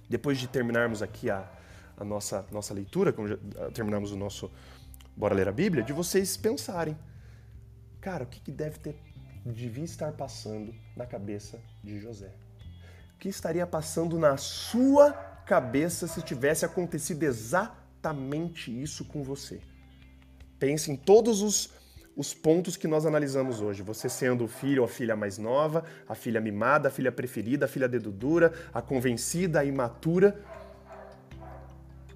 depois 0.08 0.38
de 0.38 0.46
terminarmos 0.46 1.02
aqui 1.02 1.28
a, 1.28 1.50
a 1.96 2.04
nossa, 2.04 2.46
nossa 2.52 2.72
leitura, 2.72 3.12
quando 3.12 3.36
terminamos 3.72 4.12
o 4.12 4.16
nosso 4.16 4.50
Bora 5.16 5.34
Ler 5.34 5.48
a 5.48 5.52
Bíblia, 5.52 5.82
de 5.82 5.92
vocês 5.92 6.36
pensarem, 6.36 6.96
cara, 8.00 8.24
o 8.24 8.26
que, 8.26 8.40
que 8.40 8.52
deve 8.52 8.78
ter, 8.78 8.96
devia 9.44 9.84
estar 9.84 10.12
passando 10.12 10.72
na 10.96 11.06
cabeça 11.06 11.58
de 11.82 11.98
José? 11.98 12.32
Que 13.20 13.28
estaria 13.28 13.66
passando 13.66 14.18
na 14.18 14.38
sua 14.38 15.12
cabeça 15.46 16.06
se 16.06 16.22
tivesse 16.22 16.64
acontecido 16.64 17.22
exatamente 17.22 18.70
isso 18.70 19.04
com 19.04 19.22
você? 19.22 19.60
Pense 20.58 20.90
em 20.90 20.96
todos 20.96 21.42
os 21.42 21.78
os 22.16 22.34
pontos 22.34 22.76
que 22.76 22.88
nós 22.88 23.06
analisamos 23.06 23.60
hoje. 23.62 23.82
Você 23.82 24.08
sendo 24.08 24.44
o 24.44 24.48
filho 24.48 24.82
ou 24.82 24.86
a 24.86 24.88
filha 24.88 25.16
mais 25.16 25.38
nova, 25.38 25.84
a 26.08 26.14
filha 26.14 26.40
mimada, 26.40 26.88
a 26.88 26.90
filha 26.90 27.10
preferida, 27.12 27.64
a 27.64 27.68
filha 27.68 27.88
dedudura, 27.88 28.52
a 28.74 28.82
convencida, 28.82 29.60
a 29.60 29.64
imatura. 29.64 30.38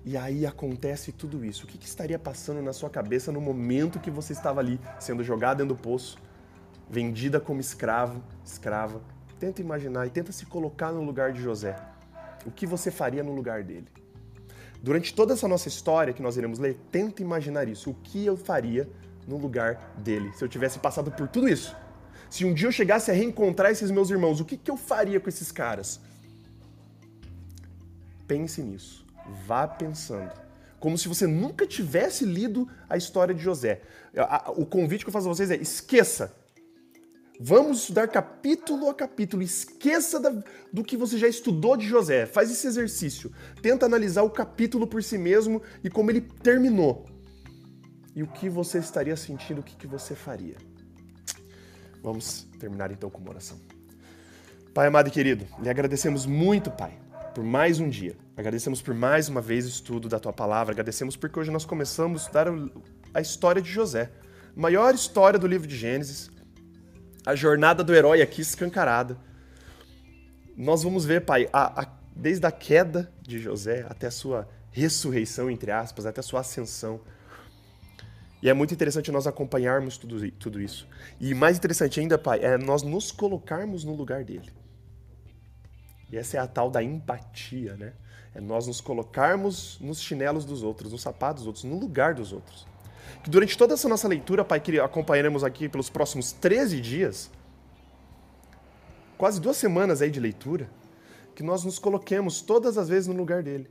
E 0.05 0.17
aí 0.17 0.45
acontece 0.45 1.13
tudo 1.13 1.45
isso. 1.45 1.65
O 1.65 1.67
que, 1.67 1.79
que 1.79 1.87
estaria 1.87 2.19
passando 2.19 2.61
na 2.61 2.73
sua 2.73 2.91
cabeça 2.91 3.33
no 3.33 3.41
momento 3.41 4.01
que 4.01 4.11
você 4.11 4.33
estava 4.35 4.61
ali 4.61 4.79
sendo 4.99 5.23
jogada 5.23 5.63
dentro 5.63 5.75
do 5.75 5.81
poço, 5.81 6.19
vendida 6.91 7.41
como 7.41 7.61
escravo, 7.61 8.23
escrava? 8.45 9.01
Tenta 9.39 9.61
imaginar 9.61 10.07
e 10.07 10.11
tenta 10.11 10.33
se 10.33 10.47
colocar 10.47 10.93
no 10.93 11.03
lugar 11.03 11.33
de 11.33 11.43
José. 11.43 11.77
O 12.47 12.51
que 12.51 12.67
você 12.67 12.91
faria 12.91 13.23
no 13.23 13.35
lugar 13.35 13.63
dele? 13.63 13.89
Durante 14.83 15.15
toda 15.15 15.33
essa 15.33 15.49
nossa 15.49 15.69
história 15.69 16.13
que 16.13 16.23
nós 16.23 16.37
iremos 16.37 16.59
ler, 16.59 16.79
tenta 16.93 17.23
imaginar 17.23 17.69
isso. 17.69 17.91
O 17.91 17.95
que 17.95 18.25
eu 18.25 18.37
faria 18.37 18.89
no 19.27 19.37
lugar 19.37 19.95
dele. 19.99 20.33
Se 20.35 20.45
eu 20.45 20.49
tivesse 20.49 20.79
passado 20.79 21.11
por 21.11 21.29
tudo 21.29 21.49
isso, 21.49 21.75
se 22.29 22.45
um 22.45 22.53
dia 22.53 22.69
eu 22.69 22.73
chegasse 22.73 23.11
a 23.11 23.15
reencontrar 23.15 23.71
esses 23.71 23.91
meus 23.91 24.11
irmãos, 24.11 24.41
o 24.41 24.45
que, 24.45 24.57
que 24.57 24.71
eu 24.71 24.77
faria 24.77 25.21
com 25.21 25.29
esses 25.29 25.51
caras? 25.51 26.01
Pense 28.27 28.63
nisso. 28.63 29.07
Vá 29.47 29.67
pensando. 29.67 30.33
Como 30.79 30.99
se 30.99 31.09
você 31.09 31.27
nunca 31.27 31.67
tivesse 31.67 32.25
lido 32.25 32.69
a 32.89 32.97
história 32.97 33.35
de 33.35 33.43
José. 33.43 33.81
O 34.57 34.67
convite 34.67 35.05
que 35.05 35.09
eu 35.09 35.13
faço 35.13 35.29
a 35.29 35.35
vocês 35.35 35.51
é: 35.51 35.57
esqueça. 35.57 36.35
Vamos 37.39 37.81
estudar 37.81 38.07
capítulo 38.09 38.89
a 38.89 38.95
capítulo. 38.95 39.43
Esqueça 39.43 40.21
da, 40.21 40.33
do 40.73 40.85
que 40.85 40.97
você 40.97 41.19
já 41.19 41.27
estudou 41.27 41.77
de 41.77 41.87
José. 41.87 42.27
Faz 42.27 42.51
esse 42.51 42.67
exercício. 42.67 43.33
Tenta 43.61 43.87
analisar 43.87 44.23
o 44.23 44.31
capítulo 44.31 44.87
por 44.87 45.03
si 45.03 45.19
mesmo 45.19 45.61
e 45.83 45.91
como 45.91 46.11
ele 46.11 46.21
terminou 46.21 47.07
e 48.15 48.23
o 48.23 48.29
que 48.29 48.49
você 48.49 48.79
estaria 48.79 49.17
sentindo, 49.17 49.61
o 49.61 49.65
que, 49.65 49.75
que 49.75 49.87
você 49.87 50.15
faria. 50.15 50.57
Vamos 52.01 52.47
terminar 52.61 52.93
então 52.93 53.11
com 53.11 53.19
uma 53.19 53.31
oração. 53.31 53.59
Pai 54.73 54.87
amado 54.87 55.09
e 55.09 55.11
querido, 55.11 55.47
lhe 55.61 55.69
agradecemos 55.69 56.27
muito, 56.27 56.71
Pai, 56.71 56.97
por 57.35 57.43
mais 57.43 57.81
um 57.81 57.89
dia. 57.89 58.17
Agradecemos 58.37 58.81
por 58.81 58.95
mais 58.95 59.29
uma 59.29 59.41
vez 59.41 59.67
o 59.67 59.69
estudo 59.69 60.09
da 60.09 60.21
tua 60.21 60.33
palavra. 60.33 60.73
Agradecemos 60.73 61.17
porque 61.17 61.39
hoje 61.39 61.51
nós 61.51 61.65
começamos 61.65 62.23
a 62.23 62.25
estudar 62.25 62.47
a 63.13 63.21
história 63.21 63.61
de 63.61 63.71
José. 63.71 64.13
Maior 64.55 64.95
história 64.95 65.39
do 65.39 65.49
livro 65.49 65.67
de 65.67 65.77
Gênesis. 65.77 66.31
A 67.27 67.35
jornada 67.35 67.83
do 67.83 67.95
herói 67.95 68.21
aqui 68.21 68.43
escancarada. 68.43 69.17
Nós 70.57 70.83
vamos 70.83 71.05
ver, 71.05 71.25
Pai, 71.25 71.49
a, 71.53 71.83
a, 71.83 71.87
desde 72.15 72.47
a 72.47 72.53
queda 72.53 73.11
de 73.23 73.39
José 73.39 73.87
até 73.89 74.09
a 74.09 74.11
sua 74.11 74.49
ressurreição, 74.71 75.51
entre 75.51 75.71
aspas, 75.71 76.05
até 76.05 76.21
a 76.21 76.23
sua 76.23 76.41
ascensão. 76.41 77.01
E 78.43 78.49
é 78.51 78.53
muito 78.53 78.75
interessante 78.75 79.11
nós 79.11 79.27
acompanharmos 79.27 79.97
tudo, 79.97 80.31
tudo 80.33 80.61
isso. 80.61 80.87
E 81.19 81.33
mais 81.33 81.57
interessante 81.57 81.99
ainda, 81.99 82.19
Pai, 82.19 82.45
é 82.45 82.59
nós 82.59 82.83
nos 82.83 83.11
colocarmos 83.11 83.85
no 83.85 83.95
lugar 83.95 84.23
dele. 84.23 84.53
E 86.13 86.19
essa 86.19 86.37
é 86.37 86.41
a 86.41 86.47
tal 86.47 86.71
da 86.71 86.83
empatia, 86.83 87.75
né? 87.77 87.95
É 88.35 88.41
nós 88.41 88.67
nos 88.67 88.81
colocarmos 88.81 89.79
nos 89.81 90.01
chinelos 90.01 90.45
dos 90.45 90.63
outros, 90.63 90.93
nos 90.93 91.01
sapatos 91.01 91.45
dos 91.45 91.47
outros, 91.47 91.65
no 91.65 91.79
lugar 91.79 92.15
dos 92.15 92.33
outros. 92.33 92.67
Que 93.23 93.31
durante 93.31 93.57
toda 93.57 93.75
essa 93.75 93.89
nossa 93.89 94.07
leitura, 94.07 94.45
Pai, 94.45 94.61
que 94.61 94.79
acompanharemos 94.79 95.43
aqui 95.43 95.69
pelos 95.69 95.89
próximos 95.89 96.33
13 96.33 96.81
dias, 96.81 97.31
quase 99.17 99.41
duas 99.41 99.57
semanas 99.57 100.03
aí 100.03 100.11
de 100.11 100.21
leitura, 100.21 100.69
que 101.35 101.43
nós 101.43 101.65
nos 101.65 101.79
coloquemos 101.79 102.41
todas 102.43 102.79
as 102.79 102.89
vezes 102.89 103.07
no 103.07 103.15
lugar 103.15 103.43
dele. 103.43 103.69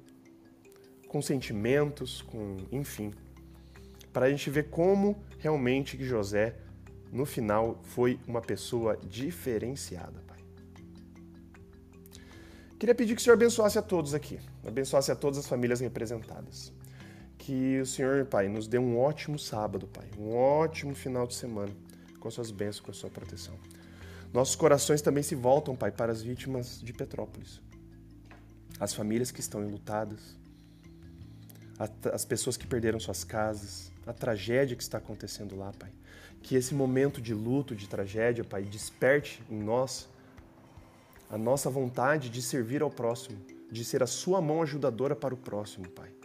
Com 1.07 1.21
sentimentos, 1.21 2.21
com. 2.21 2.57
enfim. 2.71 3.13
Para 4.11 4.25
a 4.25 4.29
gente 4.29 4.49
ver 4.49 4.69
como 4.69 5.23
realmente 5.39 5.97
que 5.97 6.03
José, 6.05 6.55
no 7.11 7.25
final, 7.25 7.79
foi 7.84 8.19
uma 8.27 8.41
pessoa 8.41 8.97
diferenciada, 9.07 10.21
Pai. 10.27 10.39
Queria 12.79 12.95
pedir 12.95 13.15
que 13.15 13.21
o 13.21 13.23
Senhor 13.23 13.36
abençoasse 13.36 13.77
a 13.79 13.81
todos 13.81 14.13
aqui, 14.13 14.39
abençoasse 14.65 15.11
a 15.11 15.15
todas 15.15 15.38
as 15.38 15.47
famílias 15.47 15.79
representadas. 15.79 16.73
Que 17.46 17.82
o 17.82 17.86
Senhor, 17.86 18.26
Pai, 18.26 18.48
nos 18.48 18.68
dê 18.68 18.78
um 18.78 18.98
ótimo 18.98 19.38
sábado, 19.38 19.86
Pai, 19.86 20.08
um 20.18 20.34
ótimo 20.34 20.96
final 20.96 21.28
de 21.28 21.36
semana, 21.36 21.74
com 22.18 22.30
as 22.30 22.34
suas 22.34 22.52
bênçãos, 22.52 22.80
com 22.80 22.91
a 22.91 22.94
sua 22.94 23.10
proteção. 23.10 23.54
Nossos 24.32 24.56
corações 24.56 25.02
também 25.02 25.24
se 25.24 25.36
voltam, 25.36 25.76
Pai, 25.76 25.91
para 25.91 26.10
as 26.10 26.22
vítimas 26.22 26.80
de 26.82 26.94
Petrópolis, 26.94 27.60
as 28.80 28.94
famílias 28.94 29.30
que 29.30 29.41
estão 29.41 29.62
enlutadas, 29.62 30.38
as 32.14 32.24
pessoas 32.24 32.56
que 32.56 32.66
perderam 32.66 32.98
suas 32.98 33.26
casas, 33.26 33.91
a 34.08 34.14
tragédia 34.14 34.78
que 34.78 34.84
está 34.84 34.98
acontecendo 34.98 35.54
lá, 35.58 35.74
Pai. 35.78 35.91
Que 36.41 36.56
esse 36.56 36.74
momento 36.74 37.22
de 37.22 37.34
luto, 37.34 37.76
de 37.76 37.89
tragédia, 37.89 38.46
Pai, 38.46 38.64
desperte 38.64 39.44
em 39.50 39.62
nós 39.62 40.08
a 41.30 41.38
nossa 41.38 41.70
vontade 41.70 42.30
de 42.30 42.41
servir 42.41 42.82
ao 42.82 42.89
próximo, 42.89 43.38
de 43.70 43.84
ser 43.84 44.02
a 44.02 44.08
sua 44.08 44.39
mão 44.39 44.62
ajudadora 44.62 45.14
para 45.14 45.34
o 45.34 45.38
próximo, 45.38 45.89
Pai. 45.89 46.22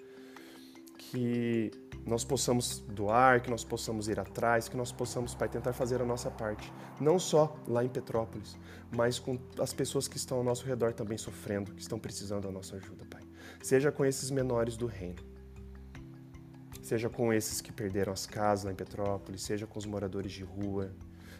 Que 1.10 1.70
nós 2.06 2.24
possamos 2.24 2.80
doar, 2.80 3.42
que 3.42 3.50
nós 3.50 3.64
possamos 3.64 4.08
ir 4.08 4.18
atrás, 4.18 4.68
que 4.68 4.76
nós 4.76 4.90
possamos, 4.90 5.34
Pai, 5.34 5.48
tentar 5.48 5.72
fazer 5.72 6.00
a 6.00 6.04
nossa 6.04 6.30
parte. 6.30 6.72
Não 7.00 7.18
só 7.18 7.56
lá 7.66 7.84
em 7.84 7.88
Petrópolis, 7.88 8.56
mas 8.94 9.18
com 9.18 9.38
as 9.58 9.72
pessoas 9.72 10.08
que 10.08 10.16
estão 10.16 10.38
ao 10.38 10.44
nosso 10.44 10.66
redor 10.66 10.92
também 10.92 11.18
sofrendo, 11.18 11.72
que 11.74 11.82
estão 11.82 11.98
precisando 11.98 12.44
da 12.44 12.50
nossa 12.50 12.76
ajuda, 12.76 13.04
Pai. 13.08 13.22
Seja 13.62 13.92
com 13.92 14.04
esses 14.04 14.30
menores 14.30 14.76
do 14.76 14.86
reino. 14.86 15.22
Seja 16.82 17.10
com 17.10 17.32
esses 17.32 17.60
que 17.60 17.70
perderam 17.70 18.12
as 18.12 18.24
casas 18.24 18.64
lá 18.64 18.72
em 18.72 18.74
Petrópolis, 18.74 19.42
seja 19.42 19.66
com 19.66 19.78
os 19.78 19.84
moradores 19.84 20.32
de 20.32 20.42
rua, 20.42 20.90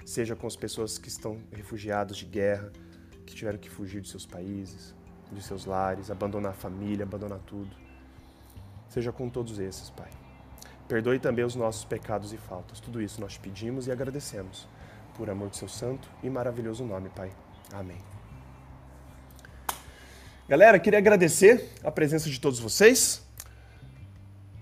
seja 0.05 0.37
com 0.37 0.47
as 0.47 0.57
pessoas 0.57 0.99
que 0.99 1.09
estão 1.09 1.41
refugiados 1.51 2.19
de 2.19 2.27
guerra, 2.27 2.71
que 3.25 3.35
tiveram 3.35 3.59
que 3.59 3.71
fugir 3.71 4.03
de 4.03 4.11
seus 4.11 4.27
países, 4.27 4.95
de 5.33 5.43
seus 5.43 5.65
lares, 5.65 6.11
abandonar 6.11 6.53
a 6.53 6.55
família, 6.55 7.05
abandonar 7.05 7.39
tudo. 7.41 7.88
Seja 8.89 9.13
com 9.13 9.29
todos 9.29 9.59
esses, 9.59 9.91
Pai. 9.91 10.11
Perdoe 10.89 11.19
também 11.19 11.45
os 11.45 11.55
nossos 11.55 11.85
pecados 11.85 12.33
e 12.33 12.39
faltas. 12.39 12.81
Tudo 12.81 13.03
isso 13.03 13.21
nós 13.21 13.37
pedimos 13.37 13.87
e 13.87 13.93
agradecemos. 13.93 14.67
Por 15.15 15.29
amor 15.29 15.51
de 15.51 15.59
seu 15.59 15.69
santo 15.69 16.09
e 16.23 16.31
maravilhoso 16.31 16.85
nome, 16.85 17.11
Pai. 17.11 17.31
Amém. 17.73 17.99
Galera, 20.49 20.79
queria 20.79 20.99
agradecer 20.99 21.73
a 21.85 21.91
presença 21.91 22.31
de 22.31 22.41
todos 22.41 22.59
vocês. 22.59 23.28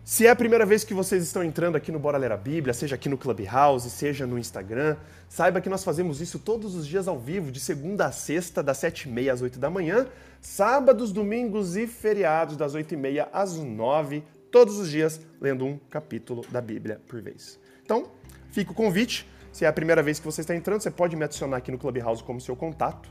Se 0.09 0.25
é 0.25 0.31
a 0.31 0.37
primeira 0.37 0.65
vez 0.65 0.85
que 0.85 0.95
vocês 0.95 1.25
estão 1.25 1.43
entrando 1.43 1.75
aqui 1.75 1.91
no 1.91 1.99
Bora 1.99 2.17
Ler 2.17 2.31
a 2.31 2.37
Bíblia, 2.37 2.73
seja 2.73 2.95
aqui 2.95 3.09
no 3.09 3.19
Clubhouse, 3.19 3.91
seja 3.91 4.25
no 4.25 4.39
Instagram, 4.39 4.97
saiba 5.29 5.61
que 5.61 5.69
nós 5.69 5.83
fazemos 5.83 6.21
isso 6.21 6.39
todos 6.39 6.77
os 6.77 6.87
dias 6.87 7.09
ao 7.09 7.19
vivo, 7.19 7.51
de 7.51 7.59
segunda 7.59 8.07
a 8.07 8.13
sexta, 8.13 8.63
das 8.63 8.79
7h30 8.79 9.33
às 9.33 9.43
8 9.43 9.59
da 9.59 9.69
manhã, 9.69 10.07
sábados, 10.41 11.11
domingos 11.11 11.77
e 11.77 11.89
feriados, 11.89 12.57
das 12.57 12.73
8h30 12.73 13.27
às 13.33 13.57
9 13.57 14.23
todos 14.49 14.79
os 14.79 14.89
dias, 14.89 15.21
lendo 15.41 15.67
um 15.67 15.77
capítulo 15.91 16.47
da 16.53 16.61
Bíblia 16.61 17.01
por 17.09 17.21
vez. 17.21 17.59
Então, 17.85 18.09
fica 18.53 18.71
o 18.71 18.75
convite. 18.77 19.29
Se 19.51 19.65
é 19.65 19.69
a 19.69 19.73
primeira 19.73 20.05
vez 20.05 20.21
que 20.21 20.25
você 20.25 20.41
está 20.41 20.55
entrando, 20.55 20.83
você 20.83 20.91
pode 20.91 21.17
me 21.17 21.25
adicionar 21.25 21.57
aqui 21.57 21.73
no 21.73 21.79
Clubhouse 21.79 22.23
como 22.23 22.41
seu 22.41 22.55
contato. 22.55 23.09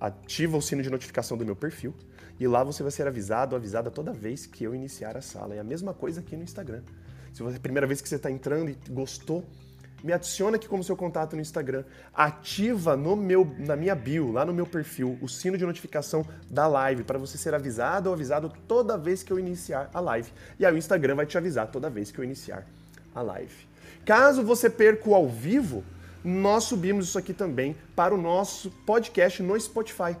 Ativa 0.00 0.56
o 0.56 0.62
sino 0.62 0.84
de 0.84 0.90
notificação 0.90 1.36
do 1.36 1.44
meu 1.44 1.56
perfil 1.56 1.92
e 2.38 2.46
lá 2.46 2.64
você 2.64 2.82
vai 2.82 2.92
ser 2.92 3.06
avisado, 3.06 3.54
avisada 3.54 3.90
toda 3.90 4.12
vez 4.12 4.46
que 4.46 4.64
eu 4.64 4.74
iniciar 4.74 5.16
a 5.16 5.22
sala. 5.22 5.54
É 5.54 5.60
a 5.60 5.64
mesma 5.64 5.94
coisa 5.94 6.20
aqui 6.20 6.36
no 6.36 6.42
Instagram. 6.42 6.82
Se 7.32 7.42
você 7.42 7.56
a 7.56 7.60
primeira 7.60 7.86
vez 7.86 8.00
que 8.00 8.08
você 8.08 8.16
está 8.16 8.30
entrando 8.30 8.70
e 8.70 8.76
gostou, 8.90 9.44
me 10.02 10.12
adiciona 10.12 10.56
aqui 10.56 10.68
como 10.68 10.82
seu 10.82 10.96
contato 10.96 11.36
no 11.36 11.42
Instagram. 11.42 11.84
Ativa 12.12 12.96
no 12.96 13.14
meu, 13.14 13.48
na 13.58 13.76
minha 13.76 13.94
bio, 13.94 14.32
lá 14.32 14.44
no 14.44 14.52
meu 14.52 14.66
perfil, 14.66 15.16
o 15.22 15.28
sino 15.28 15.56
de 15.56 15.64
notificação 15.64 16.26
da 16.50 16.66
live 16.66 17.04
para 17.04 17.18
você 17.18 17.38
ser 17.38 17.54
avisado 17.54 18.08
ou 18.08 18.14
avisado 18.14 18.52
toda 18.66 18.98
vez 18.98 19.22
que 19.22 19.32
eu 19.32 19.38
iniciar 19.38 19.88
a 19.94 20.00
live. 20.00 20.32
E 20.58 20.66
aí 20.66 20.74
o 20.74 20.76
Instagram 20.76 21.14
vai 21.14 21.26
te 21.26 21.38
avisar 21.38 21.70
toda 21.70 21.88
vez 21.88 22.10
que 22.10 22.18
eu 22.18 22.24
iniciar 22.24 22.66
a 23.14 23.22
live. 23.22 23.54
Caso 24.04 24.42
você 24.42 24.68
perca 24.68 25.08
o 25.08 25.14
ao 25.14 25.28
vivo, 25.28 25.84
nós 26.24 26.64
subimos 26.64 27.08
isso 27.08 27.18
aqui 27.18 27.32
também 27.32 27.76
para 27.94 28.12
o 28.12 28.20
nosso 28.20 28.70
podcast 28.84 29.42
no 29.42 29.58
Spotify. 29.58 30.16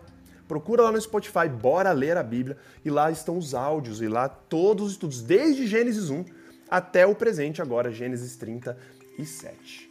Procura 0.52 0.82
lá 0.82 0.92
no 0.92 1.00
Spotify, 1.00 1.48
bora 1.48 1.92
ler 1.92 2.18
a 2.18 2.22
Bíblia, 2.22 2.58
e 2.84 2.90
lá 2.90 3.10
estão 3.10 3.38
os 3.38 3.54
áudios, 3.54 4.02
e 4.02 4.06
lá 4.06 4.28
todos 4.28 4.84
os 4.84 4.92
estudos, 4.92 5.22
desde 5.22 5.66
Gênesis 5.66 6.10
1 6.10 6.26
até 6.70 7.06
o 7.06 7.14
presente 7.14 7.62
agora, 7.62 7.90
Gênesis 7.90 8.36
37. 8.36 9.90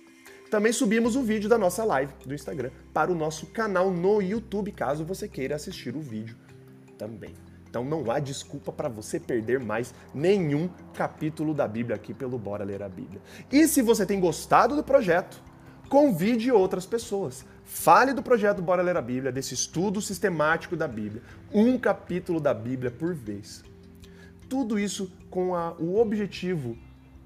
Também 0.52 0.72
subimos 0.72 1.16
o 1.16 1.24
vídeo 1.24 1.50
da 1.50 1.58
nossa 1.58 1.84
live 1.84 2.14
do 2.28 2.36
Instagram 2.36 2.70
para 2.94 3.12
o 3.12 3.16
nosso 3.16 3.48
canal 3.48 3.90
no 3.90 4.22
YouTube, 4.22 4.72
caso 4.72 5.04
você 5.04 5.28
queira 5.28 5.56
assistir 5.56 5.96
o 5.96 6.00
vídeo 6.00 6.38
também. 6.96 7.34
Então 7.68 7.84
não 7.84 8.12
há 8.12 8.20
desculpa 8.20 8.72
para 8.72 8.88
você 8.88 9.20
perder 9.20 9.60
mais 9.60 9.96
nenhum 10.14 10.70
capítulo 10.94 11.56
da 11.56 11.68
Bíblia 11.68 11.96
aqui 11.96 12.14
pelo 12.14 12.38
Bora 12.38 12.64
Ler 12.64 12.84
a 12.84 12.88
Bíblia. 12.88 13.20
E 13.52 13.68
se 13.68 13.82
você 13.82 14.06
tem 14.06 14.20
gostado 14.20 14.76
do 14.76 14.84
projeto, 14.84 15.42
convide 15.92 16.50
outras 16.50 16.86
pessoas. 16.86 17.46
Fale 17.66 18.14
do 18.14 18.24
projeto 18.24 18.62
Bora 18.62 18.82
Ler 18.82 18.96
a 18.96 19.02
Bíblia, 19.02 19.30
desse 19.30 19.54
estudo 19.54 20.02
sistemático 20.02 20.78
da 20.78 20.88
Bíblia, 20.88 21.22
um 21.54 21.78
capítulo 21.78 22.40
da 22.40 22.54
Bíblia 22.54 22.90
por 22.90 23.14
vez. 23.14 23.62
Tudo 24.48 24.80
isso 24.80 25.12
com 25.30 25.54
a, 25.54 25.74
o 25.74 26.00
objetivo 26.00 26.78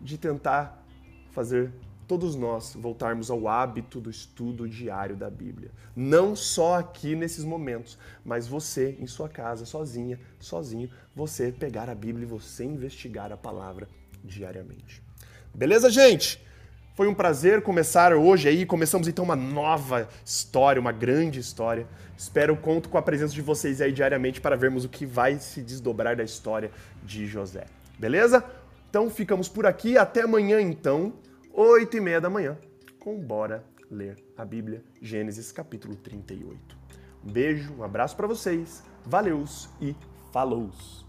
de 0.02 0.18
tentar 0.18 0.84
fazer 1.30 1.72
todos 2.08 2.36
nós 2.36 2.74
voltarmos 2.74 3.30
ao 3.30 3.48
hábito 3.48 4.02
do 4.02 4.10
estudo 4.10 4.68
diário 4.68 5.16
da 5.16 5.30
Bíblia. 5.30 5.70
Não 5.96 6.36
só 6.36 6.80
aqui 6.80 7.16
nesses 7.16 7.46
momentos, 7.46 8.00
mas 8.24 8.48
você 8.48 8.98
em 9.00 9.06
sua 9.06 9.30
casa, 9.30 9.64
sozinha, 9.64 10.20
sozinho, 10.40 10.90
você 11.16 11.52
pegar 11.52 11.88
a 11.88 11.94
Bíblia 11.94 12.26
e 12.26 12.30
você 12.30 12.64
investigar 12.64 13.32
a 13.32 13.38
palavra 13.38 13.88
diariamente. 14.24 15.04
Beleza, 15.54 15.88
gente? 15.92 16.44
Foi 16.96 17.10
um 17.10 17.14
prazer 17.14 17.62
começar 17.62 18.14
hoje 18.14 18.48
aí. 18.48 18.66
Começamos 18.66 19.10
então 19.10 19.26
uma 19.26 19.36
nova 19.36 20.08
história, 20.24 20.80
uma 20.80 20.94
grande 20.94 21.42
história. 21.42 21.86
Espero 22.18 22.56
conto 22.56 22.88
com 22.88 22.98
a 22.98 23.02
presença 23.02 23.34
de 23.34 23.42
vocês 23.42 23.82
aí 23.82 23.92
diariamente 23.92 24.40
para 24.40 24.56
vermos 24.56 24.86
o 24.86 24.90
que 24.90 25.06
vai 25.06 25.38
se 25.38 25.62
desdobrar 25.62 26.16
da 26.16 26.24
história 26.24 26.72
de 27.04 27.28
José. 27.28 27.66
Beleza? 28.00 28.46
Então 28.90 29.10
ficamos 29.10 29.50
por 29.50 29.66
aqui. 29.66 29.98
Até 29.98 30.22
amanhã 30.22 30.62
então, 30.62 31.12
oito 31.54 31.98
e 31.98 32.00
meia 32.00 32.22
da 32.22 32.30
manhã, 32.30 32.58
com 32.98 33.20
Bora 33.20 33.62
Ler 33.92 34.16
a 34.38 34.46
Bíblia, 34.46 34.82
Gênesis 35.02 35.52
capítulo 35.52 35.98
38. 35.98 36.78
Um 37.26 37.30
beijo, 37.30 37.74
um 37.78 37.84
abraço 37.84 38.16
para 38.16 38.26
vocês. 38.26 38.82
Valeus 39.06 39.70
e 39.82 39.94
falous! 40.32 41.06